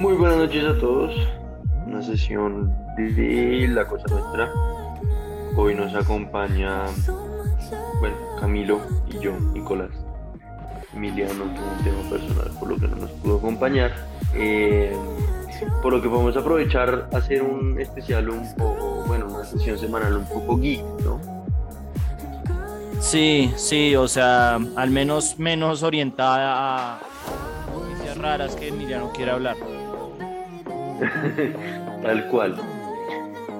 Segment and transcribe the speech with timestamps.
[0.00, 1.14] Muy buenas noches a todos.
[1.86, 4.50] Una sesión de La Cosa Nuestra.
[5.54, 6.86] Hoy nos acompaña,
[8.00, 9.90] bueno, Camilo y yo, Nicolás.
[10.94, 13.92] Emiliano tuvo un tema personal por lo que no nos pudo acompañar.
[14.32, 14.96] Eh,
[15.82, 20.24] por lo que podemos aprovechar hacer un especial un poco, bueno, una sesión semanal un
[20.24, 21.20] poco geek, ¿no?
[23.00, 27.00] Sí, sí, o sea, al menos menos orientada a
[27.70, 29.56] noticias raras que Emiliano quiere hablar.
[32.02, 32.56] Tal cual.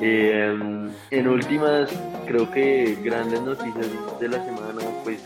[0.00, 1.90] Eh, en últimas,
[2.26, 3.86] creo que grandes noticias
[4.18, 5.22] de la semana, pues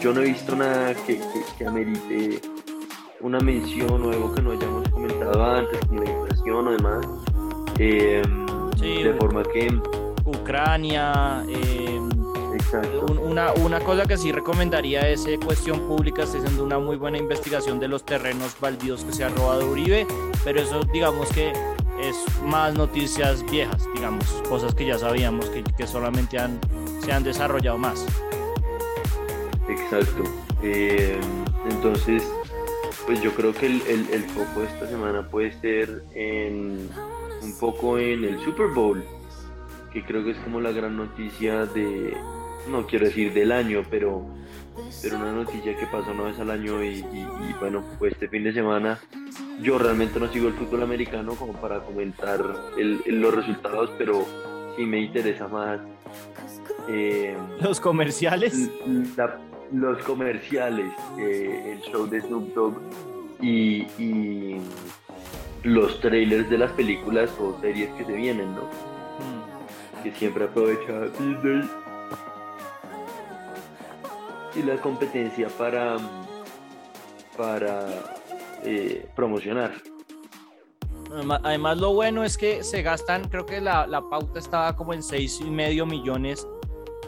[0.00, 1.20] yo no he visto nada que,
[1.58, 2.40] que, amerite
[3.20, 7.06] una mención o algo que no hayamos comentado antes, como la inflación o demás.
[7.78, 8.22] Eh,
[8.80, 9.68] de forma que...
[10.24, 11.93] Ucrania, eh,
[13.22, 17.18] una, una, cosa que sí recomendaría es eh, Cuestión Pública, está haciendo una muy buena
[17.18, 20.06] investigación de los terrenos baldíos que se ha robado Uribe,
[20.44, 21.52] pero eso digamos que
[22.00, 26.58] es más noticias viejas, digamos, cosas que ya sabíamos que, que solamente han,
[27.04, 28.06] se han desarrollado más.
[29.68, 30.24] Exacto.
[30.62, 31.18] Eh,
[31.70, 32.22] entonces,
[33.06, 36.88] pues yo creo que el, el, el, foco de esta semana puede ser en,
[37.42, 39.04] un poco en el Super Bowl,
[39.92, 42.16] que creo que es como la gran noticia de,
[42.68, 44.24] no quiero decir del año, pero,
[45.02, 47.04] pero una noticia que pasa una vez al año y,
[47.60, 48.98] bueno, pues este fin de semana
[49.60, 52.40] yo realmente no sigo el fútbol americano como para comentar
[52.76, 54.26] los resultados, pero
[54.76, 55.80] sí me interesa más.
[56.88, 58.70] Eh, los comerciales.
[59.72, 62.74] los comerciales, eh, el show de Snoop Dogg
[63.40, 64.60] y, y,
[65.62, 68.64] los trailers de las películas o series que se vienen, ¿no?
[68.64, 70.02] Mm.
[70.02, 71.62] Que siempre aprovecha Disney
[74.56, 75.96] y la competencia para,
[77.36, 77.86] para
[78.62, 79.72] eh, promocionar.
[81.44, 85.00] Además, lo bueno es que se gastan, creo que la, la pauta estaba como en
[85.00, 86.46] 6,5 millones,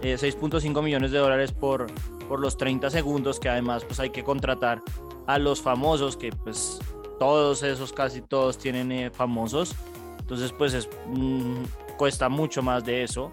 [0.02, 1.86] 6.5 eh, millones de dólares por,
[2.28, 4.82] por los 30 segundos, que además pues hay que contratar
[5.26, 6.78] a los famosos, que pues
[7.18, 9.74] todos esos, casi todos tienen eh, famosos.
[10.20, 11.64] Entonces pues es, mm,
[11.96, 13.30] cuesta mucho más de eso.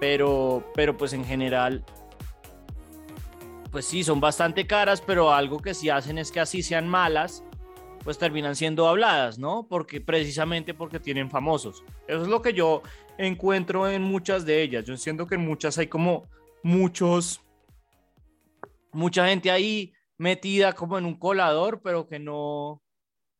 [0.00, 1.84] pero, pero pues en general
[3.70, 7.44] pues sí, son bastante caras, pero algo que sí hacen es que así sean malas,
[8.02, 9.66] pues terminan siendo habladas, ¿no?
[9.68, 11.84] Porque precisamente porque tienen famosos.
[12.06, 12.82] Eso es lo que yo
[13.18, 14.84] encuentro en muchas de ellas.
[14.84, 16.26] Yo siento que en muchas hay como
[16.62, 17.42] muchos,
[18.92, 22.82] mucha gente ahí metida como en un colador, pero que no,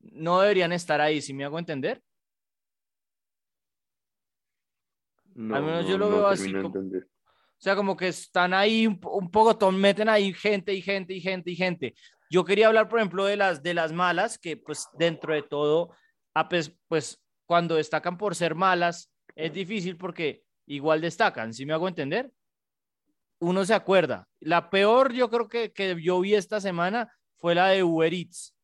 [0.01, 2.03] no deberían estar ahí, si me hago entender.
[5.35, 6.53] Al menos yo lo veo así.
[7.59, 11.51] O sea, como que están ahí un, poco, meten ahí gente y gente y gente
[11.51, 11.95] y gente.
[12.31, 15.91] Yo quería hablar, por ejemplo, de las, de las malas, que pues dentro de todo,
[16.87, 22.31] pues cuando destacan por ser malas, es difícil porque igual destacan, ¿sí me hago entender?
[23.41, 24.29] Uno se acuerda.
[24.39, 28.55] La peor yo creo que, que yo vi esta semana fue la de Uber Eats.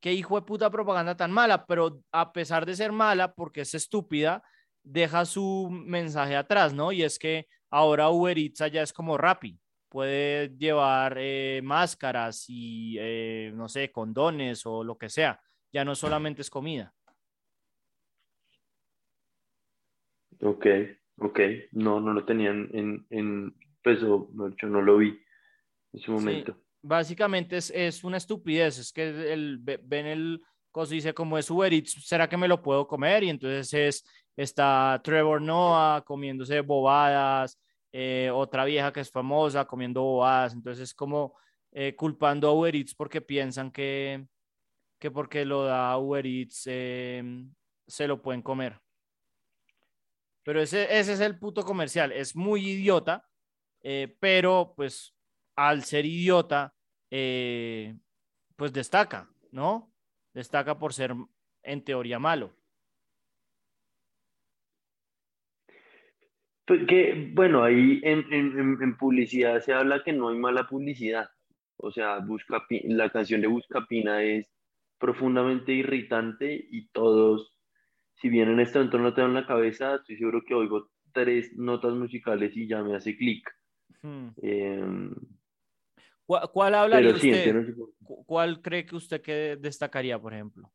[0.00, 3.74] Qué hijo de puta propaganda tan mala, pero a pesar de ser mala, porque es
[3.74, 4.42] estúpida,
[4.82, 6.92] deja su mensaje atrás, ¿no?
[6.92, 9.58] Y es que ahora Uber Eats ya es como Rappi,
[9.88, 15.40] puede llevar eh, máscaras y, eh, no sé, condones o lo que sea,
[15.72, 16.94] ya no solamente es comida.
[20.40, 20.66] Ok,
[21.18, 21.40] ok,
[21.72, 24.28] no, no lo tenían en, en pues, yo
[24.68, 25.18] no lo vi
[25.92, 26.56] en su momento.
[26.80, 31.72] básicamente es, es, una estupidez, es que el, ven el cosa dice como es Uber
[31.72, 33.24] Eats, ¿será que me lo puedo comer?
[33.24, 34.04] Y entonces es
[34.36, 37.58] está Trevor Noah comiéndose bobadas,
[37.96, 41.36] eh, otra vieja que es famosa comiendo bobadas, entonces es como
[41.70, 44.26] eh, culpando a Uber Eats porque piensan que,
[44.98, 47.54] que porque lo da Uber Eats em,
[47.86, 48.80] se lo pueden comer.
[50.42, 53.28] Pero ese, ese es el puto comercial, es muy idiota,
[53.80, 55.14] eh, pero pues
[55.54, 56.74] al ser idiota,
[57.08, 59.94] pues destaca, ¿no?
[60.32, 61.14] Destaca por ser
[61.62, 62.56] en teoría malo.
[66.66, 71.28] Pues que, bueno, ahí en, en, publicidad se habla que no hay mala publicidad.
[71.76, 74.50] O sea, Busca, la canción de Buscapina es
[74.98, 77.54] profundamente irritante y todos,
[78.14, 81.52] si bien en este momento no tengo en la cabeza, estoy seguro que oigo tres
[81.56, 83.46] notas musicales y ya me hace clic.
[84.00, 84.28] Hmm.
[84.40, 85.14] Em,
[86.26, 87.74] ¿Cuál, hablaría usted?
[88.24, 90.72] ¿Cuál cree que usted que destacaría, por ejemplo?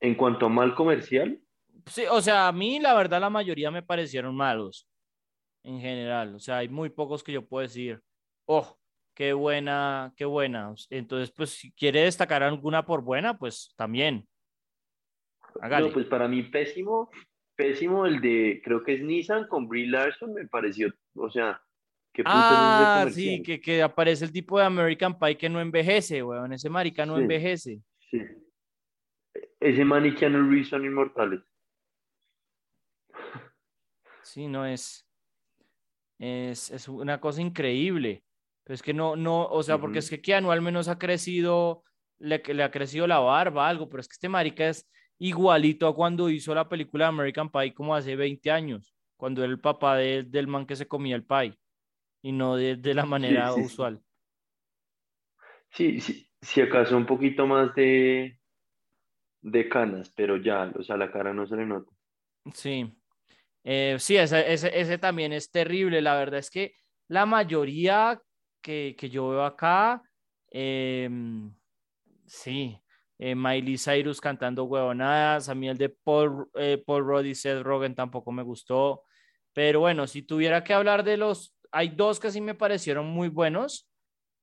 [0.00, 1.40] En cuanto a mal comercial,
[1.88, 4.88] Sí, o sea, a mí la verdad la mayoría me parecieron malos
[5.64, 6.34] en general.
[6.34, 8.00] O sea, hay muy pocos que yo puedo decir,
[8.46, 8.78] oh,
[9.14, 10.72] qué buena, qué buena.
[10.90, 14.26] Entonces, pues si quiere destacar alguna por buena, pues también.
[15.60, 17.10] No, pues para mí pésimo,
[17.56, 21.60] pésimo el de, creo que es Nissan con Brie Larson, me pareció, o sea,
[22.12, 26.52] ¿qué Ah, sí, que, que aparece el tipo de American Pie que no envejece, weón,
[26.52, 27.80] ese marica no envejece.
[28.10, 28.20] Sí.
[29.58, 31.40] Ese man y Keanu son inmortales.
[34.28, 35.06] Sí, no es,
[36.18, 38.24] es, es una cosa increíble.
[38.62, 41.82] Pero es que no, no, o sea, porque es que Keanu al menos ha crecido,
[42.18, 44.86] le, le ha crecido la barba, algo, pero es que este marica es
[45.18, 49.60] igualito a cuando hizo la película American Pie como hace 20 años, cuando era el
[49.60, 51.58] papá del man que se comía el pie
[52.20, 54.02] y no de, la manera usual.
[55.70, 58.38] Sí, sí, si acaso un poquito más de,
[59.40, 61.90] de canas, pero ya, o sea, la cara no se le nota.
[62.52, 62.92] Sí,
[63.64, 66.00] eh, sí, ese, ese, también es terrible.
[66.00, 66.74] La verdad es que
[67.08, 68.20] la mayoría
[68.62, 70.02] que, que yo veo acá,
[70.50, 71.54] em,
[72.26, 72.80] sí,
[73.18, 77.94] eh, Miley Cyrus cantando huevonadas, a mí el de Paul, eh, Paul Rudd Seth Rogen
[77.94, 79.04] tampoco me gustó,
[79.52, 83.28] pero bueno, si tuviera que hablar de los, hay dos que sí me parecieron muy
[83.28, 83.88] buenos,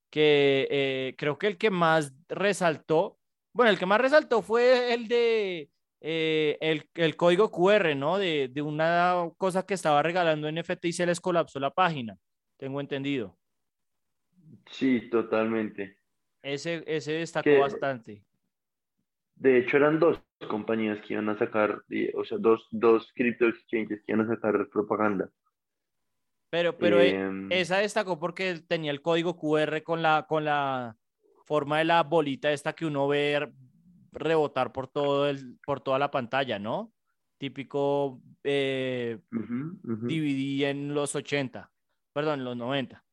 [0.10, 3.20] que eh, creo que el que más resaltó,
[3.54, 5.70] bueno, el que más resaltó fue el de
[6.08, 8.18] el, el, código QR, ¿no?
[8.18, 12.18] De, de una cosa que estaba regalando NFT y se les colapsó la página,
[12.58, 13.36] tengo entendido.
[14.70, 15.98] Sí, totalmente.
[16.44, 18.24] Ese, ese destacó bastante.
[19.36, 24.02] De hecho, eran dos compañías que iban a sacar, o sea, dos, dos crypto exchanges
[24.06, 25.30] que iban a sacar propaganda.
[26.52, 30.96] Pero, pero eh, em, esa destacó porque tenía el código QR con la, con la
[31.46, 33.52] forma de la bolita esta que uno ve
[34.16, 36.94] rebotar por, todo el, por toda la pantalla, ¿no?
[37.38, 41.70] Típico eh, DVD en los 80,
[42.14, 43.04] perdón, en los 90.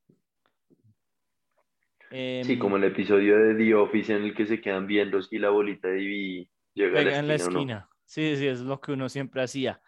[2.10, 5.50] sí, como el episodio de The Office en el que se quedan viendo si la
[5.50, 7.88] bolita de DVD llega a la esquina, en la esquina.
[8.04, 9.80] Sí, sí, es lo que uno siempre hacía.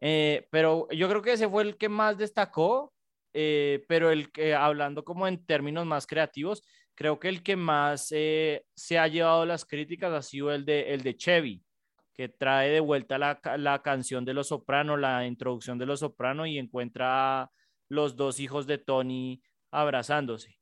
[0.00, 2.94] Eh, pero yo creo que ese fue el que más destacó,
[3.32, 6.62] eh, pero el que, hablando como en términos más creativos,
[7.00, 10.92] creo que el que más eh, se ha llevado las críticas ha sido el de,
[10.92, 11.64] el de Chevy,
[12.12, 16.48] que trae de vuelta la, la canción de Los Sopranos, la introducción de Los Sopranos
[16.48, 17.50] y encuentra a
[17.88, 20.58] los dos hijos de Tony abrazándose.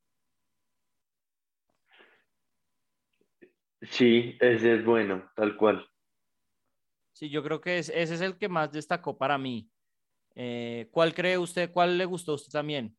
[3.83, 5.91] Sí, ese es bueno, tal cual.
[7.15, 9.69] Sí, yo creo que ese es el que más destacó para mí.
[10.37, 12.97] Eh, ¿Cuál cree usted, cuál le gustó a usted también?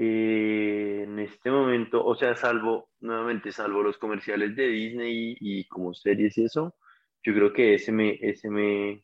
[0.00, 5.92] Eh, en este momento, o sea, salvo, nuevamente, salvo los comerciales de Disney y, como
[5.92, 6.76] series y eso,
[7.24, 9.02] yo creo que ese me, ese me,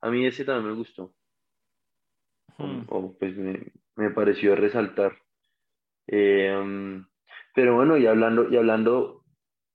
[0.00, 1.12] a mí ese también me gustó.
[2.58, 2.82] Hmm.
[2.90, 5.18] O, pues me, pareció resaltar.
[6.06, 7.04] Eh, um,
[7.52, 9.24] pero bueno, y hablando, y hablando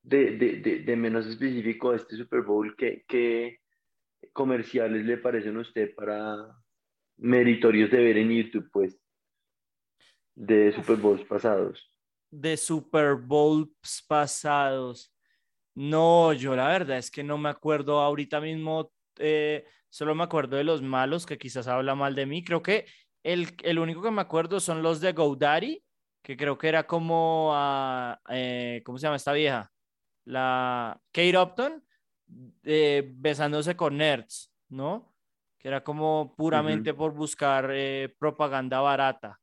[0.04, 3.60] de, de, de, menos específico de este Super Bowl, ¿qué, ¿qué,
[4.32, 6.38] comerciales le parecen a usted para
[7.18, 9.05] meritorios de ver en YouTube, pues?
[10.36, 11.92] De Super Bowls pasados.
[12.30, 15.14] De Super Bowls pasados.
[15.74, 20.58] No, yo la verdad es que no me acuerdo ahorita mismo, eh, solo me acuerdo
[20.58, 22.44] de los malos que quizás habla mal de mí.
[22.44, 22.86] Creo que
[23.24, 25.84] el, el único que me acuerdo son los de GoDaddy,
[26.22, 29.72] que creo que era como, a, eh, ¿cómo se llama esta vieja?
[30.26, 31.84] La Kate Upton,
[32.64, 35.14] eh, besándose con nerds, ¿no?
[35.60, 37.72] Que era como puramente por buscar
[38.18, 39.40] propaganda barata.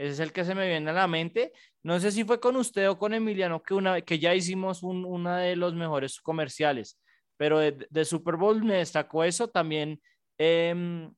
[0.00, 1.52] Ese es el que se me viene a la mente.
[1.82, 5.04] No sé si fue con usted o con Emiliano que, una, que ya hicimos un,
[5.04, 6.98] uno de los mejores comerciales,
[7.36, 9.48] pero de, Super Bowl me destacó eso.
[9.48, 10.00] También
[10.38, 11.12] em,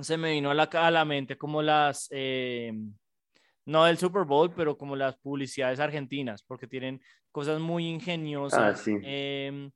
[0.00, 2.94] se me vino a la, a la mente como las, em,
[3.66, 8.86] no del Super Bowl, pero como las publicidades argentinas, porque tienen cosas muy ingeniosas.
[8.86, 9.72] Ah, em,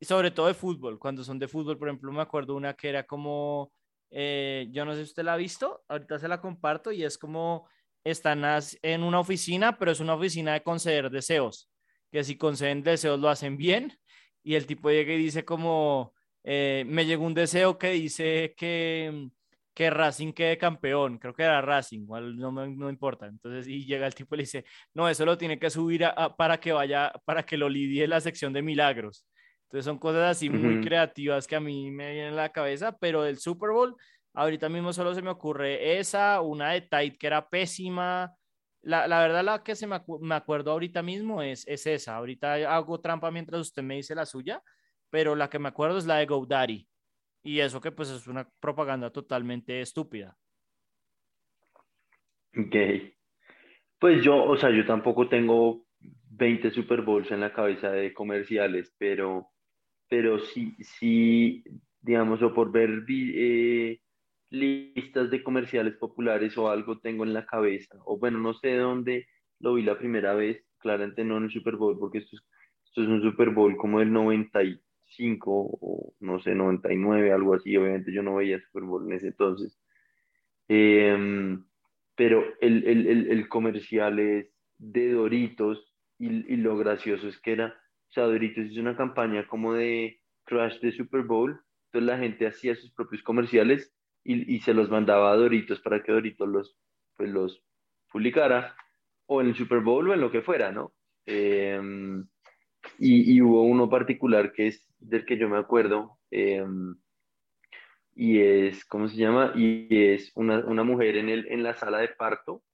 [0.00, 2.88] y sobre todo de fútbol, cuando son de fútbol, por ejemplo, me acuerdo una que
[2.88, 3.70] era como
[4.10, 7.16] eh, yo no sé si usted la ha visto, ahorita se la comparto y es
[7.16, 7.68] como
[8.04, 8.42] están
[8.82, 11.70] en una oficina, pero es una oficina de conceder deseos,
[12.10, 13.98] que si conceden deseos lo hacen bien
[14.42, 16.14] y el tipo llega y dice como,
[16.44, 19.28] eh, me llegó un deseo que dice que,
[19.74, 24.06] que Racing quede campeón, creo que era Racing, igual no, no importa, entonces y llega
[24.06, 24.64] el tipo y le dice,
[24.94, 26.04] no, eso lo tiene que subir
[26.38, 29.26] para que vaya, para que lo lidie la sección de milagros.
[29.70, 33.22] Entonces son cosas así muy creativas que a mí me vienen a la cabeza, pero
[33.22, 33.94] del Super Bowl,
[34.34, 38.34] ahorita mismo solo se me ocurre esa, una de Tide que era pésima.
[38.82, 42.16] La, la verdad, la que se me, me acuerdo ahorita mismo es, es esa.
[42.16, 44.60] Ahorita hago trampa mientras usted me dice la suya,
[45.08, 46.88] pero la que me acuerdo es la de GoDaddy.
[47.44, 50.36] Y eso que pues es una propaganda totalmente estúpida.
[52.58, 52.74] Ok.
[54.00, 55.84] Pues yo, o sea, yo tampoco tengo
[56.30, 59.50] 20 Super Bowls en la cabeza de comerciales, pero,
[60.10, 61.62] pero sí, sí,
[62.02, 64.00] digamos, o por ver eh,
[64.50, 69.28] listas de comerciales populares o algo tengo en la cabeza, o bueno, no sé dónde
[69.60, 72.42] lo vi la primera vez, claramente no en el Super Bowl, porque esto es,
[72.86, 78.12] esto es un Super Bowl como del 95 o no sé, 99, algo así, obviamente
[78.12, 79.78] yo no veía Super Bowl en ese entonces.
[80.66, 81.64] Em,
[82.16, 84.48] pero el, el, el, el, comercial es
[84.78, 87.74] de Doritos y, y, lo gracioso es que era,
[88.10, 92.46] o sea, Doritos hizo una campaña como de Crash de Super Bowl, entonces la gente
[92.46, 96.76] hacía sus propios comerciales y, se los mandaba a Doritos para que Doritos los,
[97.16, 97.62] pues,
[98.10, 98.74] publicara,
[99.26, 100.92] o en el Super Bowl o en lo que fuera, ¿no?
[101.24, 101.80] Eh,
[102.98, 106.66] y, hubo uno particular que es del que yo me acuerdo, eh,
[108.14, 109.52] y es, ¿cómo se llama?
[109.54, 112.64] Y es una, mujer en la sala de parto,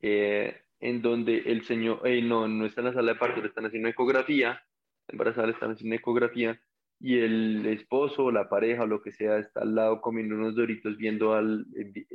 [0.00, 3.46] eh, en donde el señor, eh, no, no está en la sala de parto, le
[3.46, 4.60] están haciendo ecografía,
[5.06, 6.60] embarazada le están haciendo ecografía,
[6.98, 10.96] y el esposo, la pareja o lo que sea está al lado comiendo unos doritos
[10.96, 11.66] viendo, al,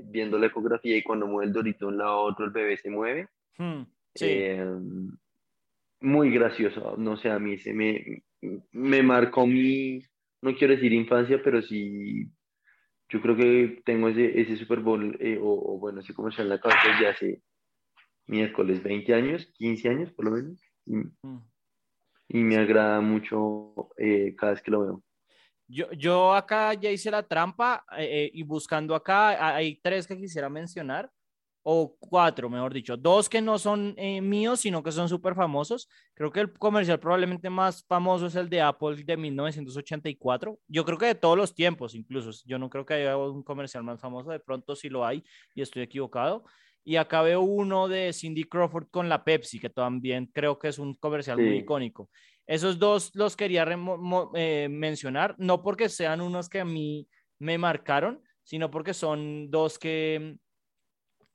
[0.03, 2.75] viendo la ecografía y cuando mueve el dorito de un lado a otro el bebé
[2.77, 3.29] se mueve.
[3.57, 3.83] Hmm,
[4.13, 4.25] sí.
[4.27, 4.65] Eh,
[6.01, 8.23] muy gracioso, no sé, a mí se me,
[8.71, 10.01] me marcó mi,
[10.41, 12.27] no quiero decir infancia, pero sí,
[13.09, 16.49] yo creo que tengo ese, ese Super Bowl, eh, o, o, bueno, ese comercial en
[16.49, 17.41] la cabeza ya hace
[18.27, 20.61] miércoles 20 años, 15 años por lo menos.
[20.85, 20.95] Y,
[22.29, 25.03] y me agrada mucho eh, cada vez que lo veo.
[25.69, 30.47] Yo, yo acá ya hice la trampa eh, y buscando acá, hay tres que quisiera
[30.49, 31.11] mencionar,
[31.69, 35.89] o cuatro, mejor dicho, dos que no son eh, míos, sino que son súper famosos.
[36.13, 40.57] Creo que el comercial probablemente más famoso es el de Apple de 1984.
[40.69, 42.31] Yo creo que de todos los tiempos, incluso.
[42.45, 45.61] Yo no creo que haya un comercial más famoso, de pronto sí lo hay y
[45.61, 46.45] estoy equivocado.
[46.87, 50.79] Y acá veo uno de Cindy Crawford con la Pepsi, que también creo que es
[50.79, 51.43] un comercial Sí.
[51.43, 52.09] muy icónico.
[52.47, 53.67] Esos dos los quería
[54.35, 57.05] eh, mencionar, no porque sean unos que a mí
[57.39, 60.37] me marcaron, sino porque son dos que,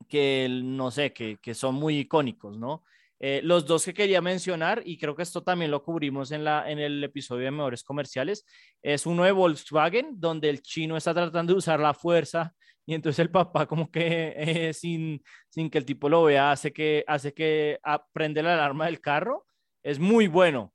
[0.09, 2.83] que no sé, que, que son muy icónicos, ¿no?
[3.19, 6.67] Eh, los dos que quería mencionar, y creo que esto también lo cubrimos en, la,
[6.67, 8.43] en el episodio de Mejores Comerciales,
[8.81, 12.55] es uno de Volkswagen, donde el chino está tratando de usar la fuerza
[12.85, 16.73] y entonces el papá como que eh, sin, sin que el tipo lo vea hace
[16.73, 17.79] que, hace que
[18.11, 19.45] prende la alarma del carro.
[19.83, 20.73] Es muy bueno,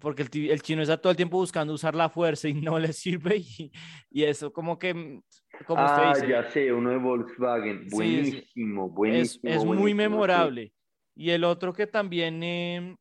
[0.00, 2.92] porque el, el, chino está todo el tiempo buscando usar la fuerza y no le
[2.92, 3.72] sirve y,
[4.10, 5.20] y eso como que...
[5.66, 7.86] Como ah, usted dice, ya sé, uno de Volkswagen.
[7.88, 9.48] Buenísimo, sí, buenísimo.
[9.48, 10.66] Es, es buenísimo, muy memorable.
[10.66, 10.72] Sí.
[11.16, 12.96] Y el otro que también eh,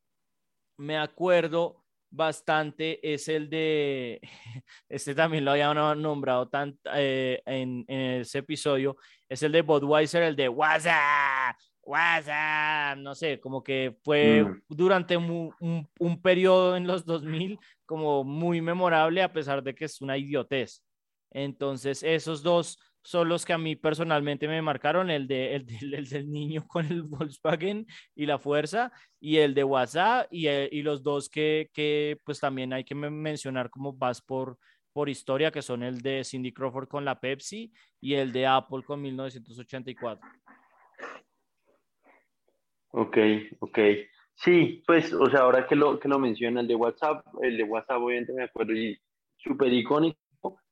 [0.78, 1.83] me acuerdo
[2.14, 4.22] bastante es el de,
[4.90, 8.96] este también lo había nombrado tan, eh, en, en, ese episodio,
[9.28, 14.62] es el de Budweiser, el de WhatsApp, WhatsApp, no sé, como que fue mm.
[14.70, 19.86] durante un, un, un, periodo en los 2000 como muy memorable a pesar de que
[19.86, 20.84] es una idiotez.
[21.32, 25.78] Entonces, esos dos son los que a mí personalmente me marcaron, el, de, el, de,
[25.98, 30.70] el del niño con el Volkswagen y la fuerza, y el de WhatsApp, y, el,
[30.72, 34.58] y los dos que, que, pues también hay que mencionar como vas por,
[34.94, 38.84] por historia, que son el de Cindy Crawford con la Pepsi y el de Apple
[38.86, 40.26] con 1984.
[42.96, 43.18] Ok,
[43.60, 43.80] ok.
[44.36, 47.64] Sí, pues, o sea, ahora que lo, que lo menciona, el de WhatsApp, el de
[47.64, 48.98] WhatsApp obviamente me acuerdo y
[49.38, 50.18] súper icónico,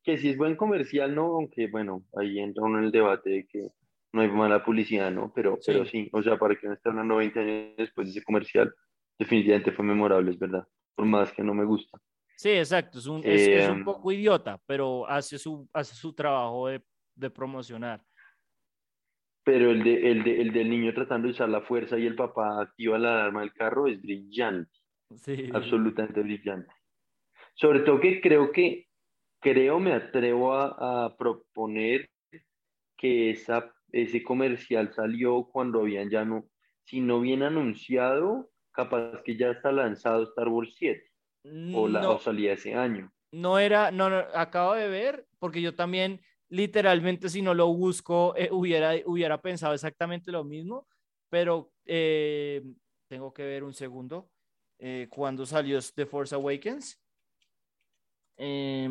[0.03, 1.25] que si es buen comercial, ¿no?
[1.35, 3.69] Aunque, bueno, ahí entra uno en el debate de que
[4.13, 5.31] no hay mala publicidad, ¿no?
[5.33, 8.11] Pero sí, pero sí o sea, para que no esté hablando 20 años después de
[8.11, 8.73] ese comercial,
[9.17, 11.97] definitivamente fue memorable, es verdad, por más que no me gusta.
[12.35, 16.13] Sí, exacto, es un, es, eh, es un poco idiota, pero hace su, hace su
[16.13, 16.81] trabajo de,
[17.15, 18.03] de promocionar.
[19.43, 22.15] Pero el, de, el, de, el del niño tratando de usar la fuerza y el
[22.15, 24.71] papá activa la alarma del carro es brillante.
[25.15, 25.49] Sí.
[25.53, 26.73] Absolutamente brillante.
[27.55, 28.87] Sobre todo que creo que,
[29.41, 32.09] creo, me atrevo a, a proponer
[32.97, 36.45] que esa, ese comercial salió cuando habían ya no,
[36.85, 41.03] si no bien anunciado, capaz que ya está lanzado Star Wars 7
[41.73, 43.11] o, la, no, o salía ese año.
[43.31, 48.35] No era, no, no, acabo de ver, porque yo también literalmente si no lo busco
[48.35, 50.87] eh, hubiera, hubiera pensado exactamente lo mismo,
[51.29, 52.61] pero eh,
[53.07, 54.29] tengo que ver un segundo.
[54.77, 56.99] Eh, ¿Cuándo salió The Force Awakens?
[58.43, 58.89] Eh,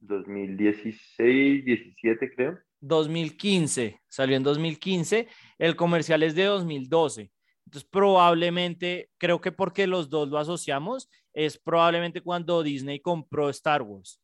[0.00, 2.58] 2016, 17 creo.
[2.80, 7.30] 2015, salió en 2015, el comercial es de 2012.
[7.64, 13.80] Entonces, probablemente, creo que porque los dos lo asociamos, es probablemente cuando Disney compró Star
[13.80, 14.20] Wars.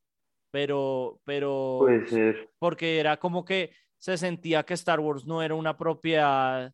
[0.50, 1.78] Pero, pero.
[1.80, 2.50] Puede ser.
[2.58, 6.72] Porque era como que se sentía que Star Wars no era una propiedad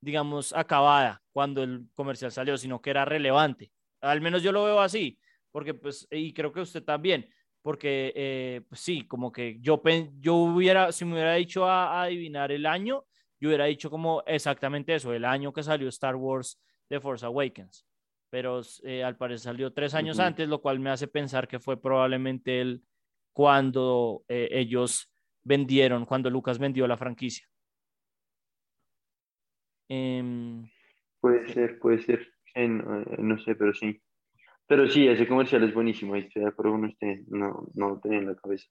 [0.00, 3.70] digamos, acabada cuando el comercial salió, sino que era relevante.
[4.00, 5.18] Al menos yo lo veo así,
[5.52, 7.28] porque pues, y creo que usted también,
[7.62, 9.82] porque eh, pues sí, como que yo,
[10.18, 13.04] yo hubiera, si me hubiera dicho a, adivinar el año,
[13.40, 17.86] yo hubiera dicho como exactamente eso, el año que salió Star Wars The Force Awakens.
[18.30, 21.80] Pero eh, al parecer salió tres años antes, lo cual me hace pensar que fue
[21.80, 22.82] probablemente el
[23.32, 27.46] cuando eh, ellos vendieron, cuando Lucas vendió la franquicia.
[29.88, 30.68] Em,
[31.20, 32.28] puede ser, puede ser.
[32.54, 34.00] no, sé, pero sí.
[34.70, 36.14] Pero sí, ese comercial es buenísimo.
[36.14, 37.22] Estoy de usted.
[37.26, 38.68] No, no lo tenía en la cabeza.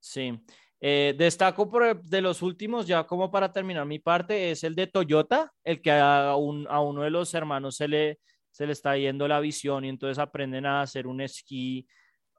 [0.00, 0.32] Sí.
[0.80, 1.70] Eh, destaco
[2.02, 5.90] de los últimos, ya como para terminar mi parte, es el de Toyota, el que
[5.90, 9.84] a, un, a uno de los hermanos se le, se le está yendo la visión
[9.84, 11.86] y entonces aprenden a hacer un esquí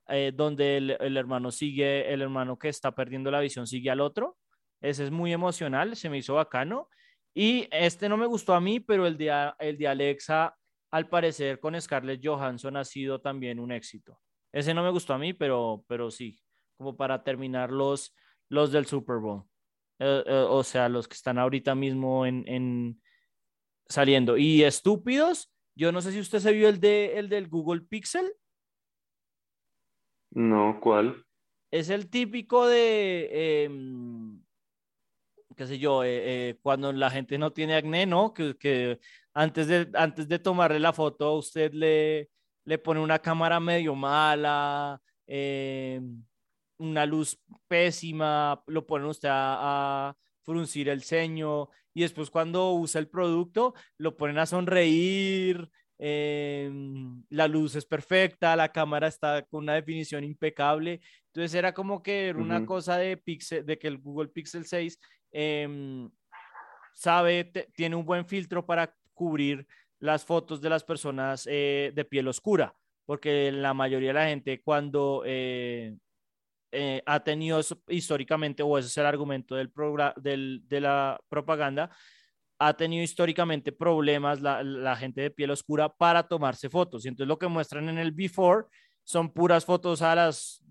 [0.07, 4.01] eh, donde el, el, hermano sigue, el hermano que está perdiendo la visión sigue al
[4.01, 4.35] otro.
[4.81, 6.89] Ese es muy emocional, se me hizo bacano.
[7.35, 10.57] Y este no me gustó a mí, pero el de, el de Alexa,
[10.91, 14.19] al parecer con Scarlett Johansson ha sido también un éxito.
[14.51, 16.39] Ese no me gustó a mí, pero, pero sí,
[16.77, 18.15] como para terminar los,
[18.49, 19.43] los del Super Bowl.
[19.99, 23.01] Eh, eh, o sea, los que están ahorita mismo en, en,
[23.87, 24.37] saliendo.
[24.37, 28.31] Y estúpidos, yo no sé si usted se vio el, de, el del Google Pixel.
[30.31, 31.25] No, ¿cuál?
[31.71, 34.41] Es el típico de, em,
[35.55, 38.33] qué sé yo, eh, cuando la gente no tiene acné, ¿no?
[38.33, 38.99] Que,
[39.37, 42.29] antes, de, antes de tomarle la foto usted le,
[42.65, 46.23] le pone una cámara medio mala, em,
[46.77, 52.99] una luz pésima, lo pone usted a, a fruncir el ceño y después cuando usa
[52.99, 59.63] el producto lo ponen a sonreír, Em, la luz es perfecta, la cámara está con
[59.63, 61.01] una definición impecable.
[61.27, 64.99] Entonces era como que era una cosa de, Pixel, de que el Google Pixel 6
[65.31, 66.09] em,
[66.93, 69.67] sabe, tiene un buen filtro para cubrir
[69.99, 72.75] las fotos de las personas eh, de piel oscura,
[73.05, 75.97] porque la mayoría de la gente cuando eh,
[76.71, 79.71] eh, ha tenido históricamente, o ese es el argumento del,
[80.17, 81.89] del de la propaganda,
[82.59, 87.05] ha tenido históricamente problemas la, gente de piel oscura para tomarse fotos.
[87.05, 88.65] Y entonces lo que muestran en el before
[89.03, 90.61] son puras fotos a las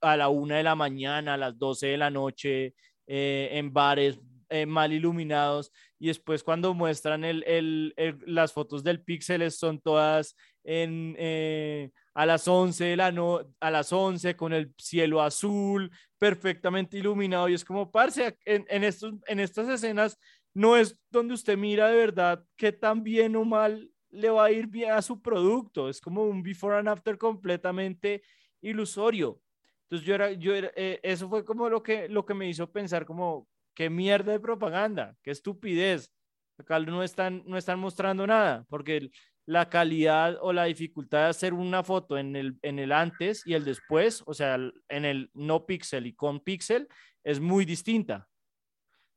[0.00, 2.74] a la una de la mañana, a las 12 de la noche,
[3.06, 4.20] eh, en bares
[4.66, 5.72] mal iluminados.
[6.04, 7.94] Y después cuando muestran el,
[8.26, 13.70] las fotos del píxel son todas en, eh, a las 11 de la no a
[13.70, 19.14] las 11 con el cielo azul perfectamente iluminado y es como parce en, en, estos,
[19.26, 20.18] en estas escenas
[20.52, 24.50] no es donde usted mira de verdad qué tan bien o mal le va a
[24.50, 25.88] ir bien a su producto.
[25.88, 28.22] Es como un before and after completamente
[28.60, 29.40] ilusorio.
[29.84, 32.70] Entonces yo era, yo era, eh, eso fue como lo que, lo que me hizo
[32.70, 36.12] pensar como, qué mierda de propaganda, qué estupidez.
[36.58, 39.10] Acá no están, no están mostrando nada, porque
[39.46, 43.54] la calidad o la dificultad de hacer una foto en el, en el antes y
[43.54, 44.56] el después, o sea,
[44.88, 46.88] en el no pixel y con pixel,
[47.24, 48.28] es muy distinta.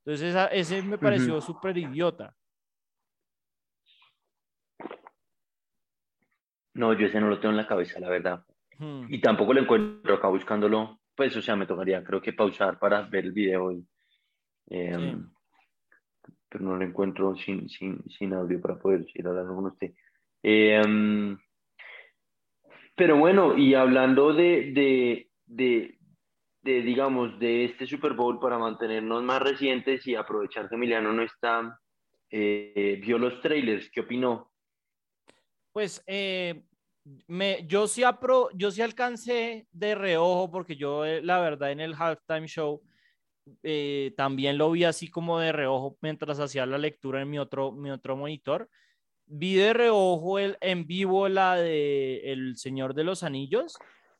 [0.04, 2.34] Entonces, ese me pareció súper idiota.
[6.74, 8.44] No, yo ese no lo tengo en la cabeza, la verdad.
[9.08, 11.00] Y tampoco lo encuentro acá buscándolo.
[11.14, 13.72] Pues, o sea, me tocaría, creo que pausar para ver el video.
[14.70, 15.30] Em,
[16.48, 19.92] pero no lo encuentro sin, sin, sin audio para poder ir hablando con usted.
[20.42, 21.38] Em,
[22.94, 25.98] pero bueno, y hablando de, de, de,
[26.62, 31.22] de, digamos, de este Super Bowl para mantenernos más recientes y aprovechar que Emiliano no
[31.22, 31.78] está,
[32.30, 34.50] eh, vio los trailers, ¿qué opinó?
[35.72, 36.62] Pues eh,
[37.26, 41.80] me, yo, sí apro, yo sí alcancé de reojo porque yo, eh, la verdad, en
[41.80, 42.82] el halftime show
[44.16, 47.90] también lo vi así como de reojo mientras hacía la lectura en mi otro, mi
[47.90, 48.68] otro monitor.
[49.26, 53.78] Vi de reojo el, en vivo la de El Señor de los Anillos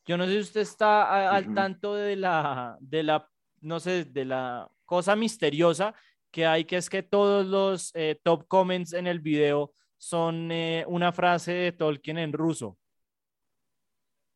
[0.09, 3.29] yo no sé si usted está al tanto de la, de la,
[3.61, 5.95] no sé, de la cosa misteriosa
[6.31, 10.83] que hay, que es que todos los eh, top comments en el video son eh,
[10.89, 12.79] una frase de Tolkien en ruso.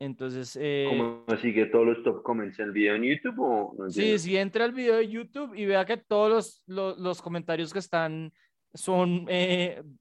[0.02, 0.58] Entonces.
[0.60, 3.38] Eh, ¿Cómo así que todos los top comments en el video en YouTube?
[3.38, 6.98] O no sí, sí, entra al video de YouTube y vea que todos los, los,
[6.98, 8.32] los comentarios que están
[8.74, 9.26] son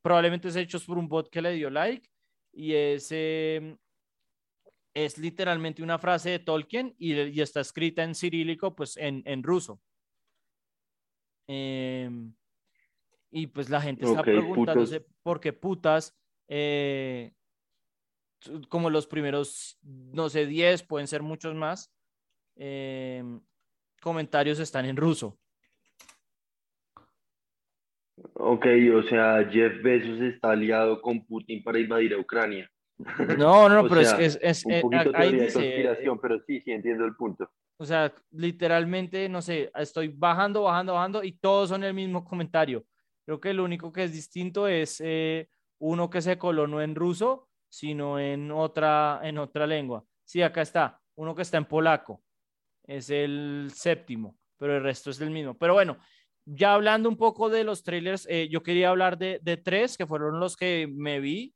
[0.02, 2.10] probablemente hechos por un bot que le dio like
[2.54, 3.78] y ese
[4.94, 9.80] es literalmente una frase de Tolkien y, está escrita en cirílico, pues en, ruso.
[11.48, 12.34] Em,
[13.30, 17.34] y pues la gente está preguntándose por qué putas, eh,
[18.69, 21.93] como los primeros, no sé, 10, pueden ser muchos más,
[22.56, 23.41] em,
[24.01, 25.38] comentarios están en ruso.
[28.34, 32.69] Ok, o sea, Jeff Bezos está aliado con Putin para invadir a Ucrania.
[33.38, 36.71] No, no, pero es, es, un eh, poquito ahí teoría de conspiración, pero sí, sí
[36.71, 37.49] entiendo el punto.
[37.77, 42.86] O sea, literalmente, no sé, estoy bajando, bajando, bajando y todos son el mismo comentario.
[43.25, 45.49] Creo que lo único que es distinto es eh,
[45.80, 50.04] uno que se coló no en ruso, sino en otra, en otra lengua.
[50.26, 52.22] Sí, acá está, uno que está en polaco.
[52.84, 55.58] Es el séptimo, pero el resto es el mismo.
[55.58, 55.98] Pero bueno,
[56.46, 60.06] ya hablando un poco de los trailers, eh, yo quería hablar de, de tres que
[60.06, 61.56] fueron los que me vi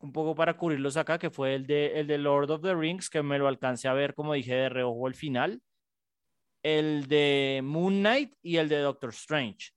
[0.00, 3.10] un poco para cubrirlos acá, que fue el de, el de Lord of the Rings,
[3.10, 5.60] que me lo alcancé a ver, como dije, de reojo al final.
[6.62, 9.72] El de Moon Knight y el de Doctor Strange.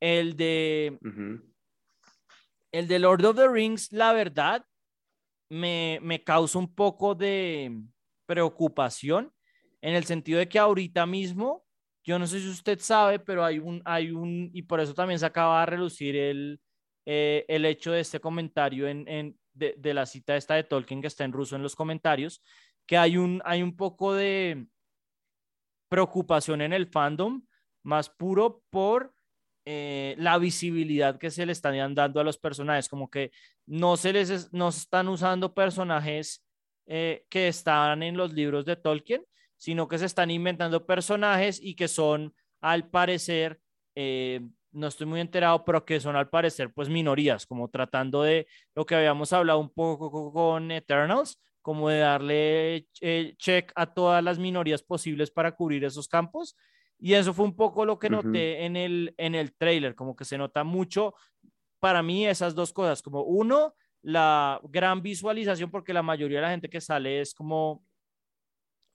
[0.00, 0.98] El de,
[2.72, 4.64] el de Lord of the Rings, la verdad,
[5.48, 7.82] me, me causa un poco de
[8.26, 9.32] preocupación
[9.80, 11.64] en el sentido de que ahorita mismo,
[12.04, 15.18] yo no sé si usted sabe, pero hay un, hay un, y por eso también
[15.18, 16.60] se acaba de relucir el,
[17.06, 21.08] eh, el hecho de este comentario en, en, de, la cita esta de Tolkien que
[21.08, 22.42] está en ruso en los comentarios,
[22.86, 24.66] que hay un, hay un poco de
[25.88, 27.42] preocupación en el fandom
[27.82, 29.14] más puro por
[29.64, 33.30] eh, la visibilidad que se le están dando a los personajes, como que
[33.68, 36.44] no se les no están usando personajes
[36.86, 39.22] eh, que están en los libros de Tolkien,
[39.58, 43.60] sino que se están inventando personajes y que son, al parecer,
[43.94, 44.40] eh,
[44.72, 48.86] no estoy muy enterado, pero que son al parecer pues minorías, como tratando de lo
[48.86, 54.38] que habíamos hablado un poco con Eternals, como de darle eh, check a todas las
[54.38, 56.56] minorías posibles para cubrir esos campos.
[56.98, 60.24] Y eso fue un poco lo que noté en el, en el trailer, como que
[60.24, 61.14] se nota mucho
[61.80, 66.50] para mí esas dos cosas, como uno, la gran visualización, porque la mayoría de la
[66.50, 67.84] gente que sale es como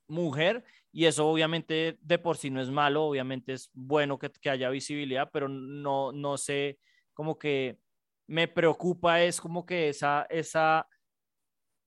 [0.07, 4.49] mujer y eso obviamente de por sí no es malo, obviamente es bueno que, que
[4.49, 6.79] haya visibilidad, pero no, no sé,
[7.13, 7.79] como que
[8.27, 10.87] me preocupa es como que esa, esa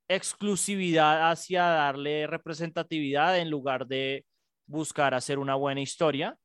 [0.09, 4.25] exclusividad hacia darle representatividad en lugar de
[4.67, 6.37] buscar hacer una buena historia.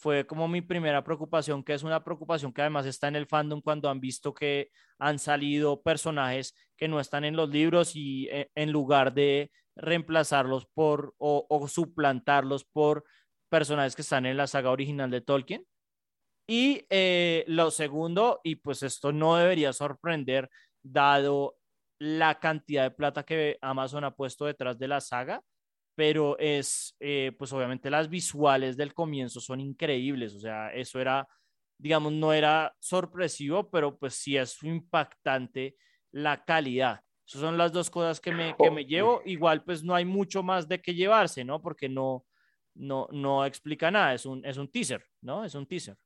[0.00, 3.60] Fue como mi primera preocupación, que es una preocupación que además está en el fandom
[3.60, 8.50] cuando han visto que han salido personajes que no están en los libros y eh,
[8.54, 13.04] en lugar de reemplazarlos por o, suplantarlos por
[13.50, 15.66] personajes que están en la saga original de Tolkien.
[16.48, 20.48] Y eh, lo segundo, y pues esto no debería sorprender,
[20.82, 21.58] dado
[21.98, 25.42] la cantidad de plata que Amazon ha puesto detrás de la saga,
[26.00, 31.28] pero es, eh, pues obviamente las visuales del comienzo son increíbles, o sea, eso era,
[31.76, 35.76] digamos, no era sorpresivo, pero pues sí es impactante
[36.10, 37.02] la calidad.
[37.26, 39.20] Esas son las dos cosas que me, que me llevo.
[39.26, 41.60] Igual, pues no hay mucho más de qué llevarse, ¿no?
[41.60, 42.24] Porque no,
[42.74, 44.14] no, no explica nada.
[44.14, 45.44] Es un, es un teaser, ¿no?
[45.44, 45.98] Es un teaser.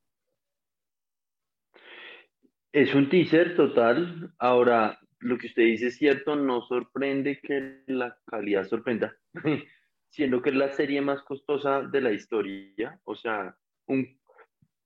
[2.72, 4.35] Es un teaser total.
[4.38, 9.16] Ahora, lo que usted dice es cierto, no sorprende que la calidad sorprenda,
[10.14, 13.00] siendo que es la serie más costosa de la historia.
[13.03, 14.07] O sea, un,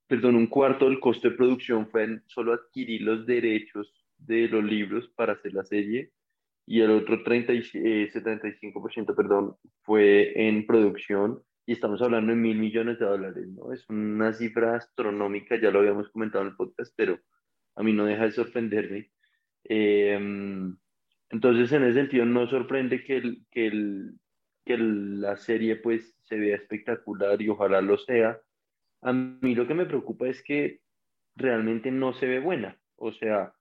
[0.07, 4.63] perdón, un cuarto del costo de producción fue en solo adquirir los derechos de los
[4.63, 6.11] libros para hacer la serie
[6.65, 12.37] y el otro 30 y, 75%, eh, perdón, fue en producción y estamos hablando de
[12.39, 13.71] mil millones de dólares, ¿no?
[13.71, 17.19] Es una cifra astronómica, ya lo habíamos comentado en el podcast, pero
[17.75, 19.11] a mí no deja de sorprenderme.
[19.63, 20.75] Em,
[21.29, 24.13] entonces, en ese sentido, no sorprende que, el, que, el,
[24.69, 28.39] que la serie pues se vea espectacular y ojalá lo sea.
[29.01, 30.81] A mí lo que me preocupa es que
[31.35, 32.79] realmente no se ve buena.
[32.95, 33.51] O sea,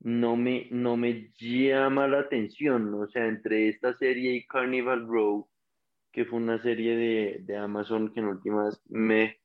[0.00, 5.48] no me, no me llama la atención, o sea, entre esta serie y Carnival Row,
[6.12, 9.40] que fue una serie de, de Amazon que en últimas me,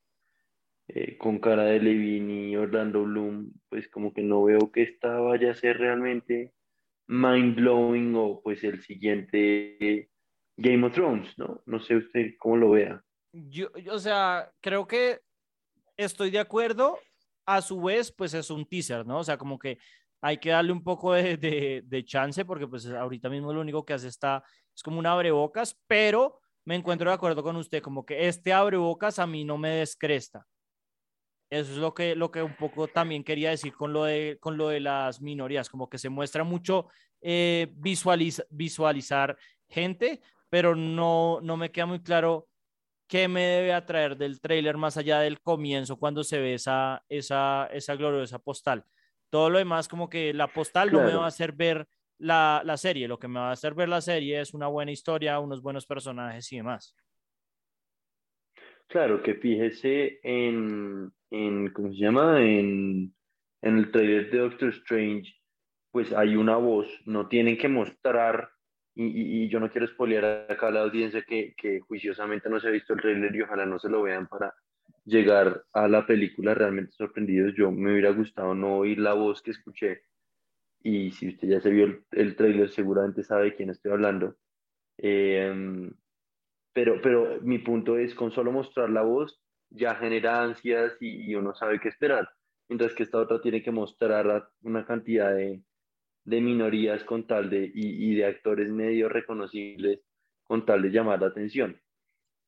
[0.89, 5.19] eh, con cara de Levine y Orlando Bloom, pues como que no veo que esta
[5.19, 6.53] vaya a ser realmente
[7.07, 10.09] mind blowing o pues el siguiente
[10.57, 11.61] Game of Thrones, ¿no?
[11.65, 13.01] No sé usted cómo lo vea.
[13.31, 15.21] Yo, o sea, creo que
[15.95, 16.99] estoy de acuerdo.
[17.49, 19.19] A su vez, pues es un teaser, ¿no?
[19.19, 19.77] O sea, como que
[20.21, 21.37] hay que darle un poco de,
[21.85, 24.43] de, chance porque pues ahorita mismo lo único que hace está,
[24.75, 29.19] es como un abrebocas, pero me encuentro de acuerdo con usted, como que este abrebocas
[29.19, 30.45] a mí no me descresta.
[31.49, 34.57] Eso es lo que, lo que un poco también quería decir con lo de, con
[34.57, 36.89] lo de las minorías, como que se muestra mucho
[37.21, 37.73] eh,
[38.49, 39.37] visualizar
[39.69, 42.47] gente, pero no, no me queda muy claro
[43.07, 47.67] qué me debe atraer del tráiler más allá del comienzo cuando se ve esa, esa,
[47.71, 48.85] esa gloriosa postal.
[49.29, 52.77] Todo lo demás, como que la postal no me va a hacer ver la, la,
[52.77, 53.07] serie.
[53.07, 55.85] Lo que me va a hacer ver la serie es una buena historia, unos buenos
[55.85, 56.95] personajes y demás.
[58.87, 62.41] Claro, que fíjese en, en ¿cómo se llama?
[62.41, 63.13] En
[63.61, 65.33] en el trailer de Doctor Strange,
[65.91, 68.49] pues hay una voz, no tienen que mostrar,
[69.05, 72.67] y, y, yo no quiero spoilear acá a la audiencia que, que, juiciosamente no se
[72.67, 74.53] ha visto el trailer y ojalá no se lo vean para
[75.05, 77.53] llegar a la película realmente sorprendidos.
[77.55, 80.01] Yo me hubiera gustado no oír la voz que escuché,
[80.81, 84.35] y si usted ya se vio el, el trailer seguramente sabe de quién estoy hablando.
[84.97, 85.91] Eh,
[86.77, 91.55] pero, pero mi punto es, con solo mostrar la voz, ya genera ansias y, uno
[91.55, 92.29] sabe qué esperar.
[92.69, 95.63] Mientras que esta otra tiene que mostrar una cantidad de,
[96.27, 100.01] de minorías con tal de, y, y, de actores medio reconocibles
[100.43, 101.79] con tal de llamar la atención.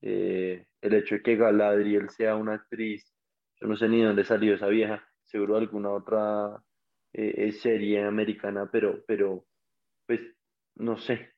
[0.01, 3.09] Eh, el hecho de que Galadriel sea una actriz,
[3.55, 6.61] yo no sé ni dónde salió esa vieja, seguro alguna otra
[7.13, 9.45] eh, serie americana, pero, pero,
[10.05, 10.19] pues,
[10.75, 11.31] no sé,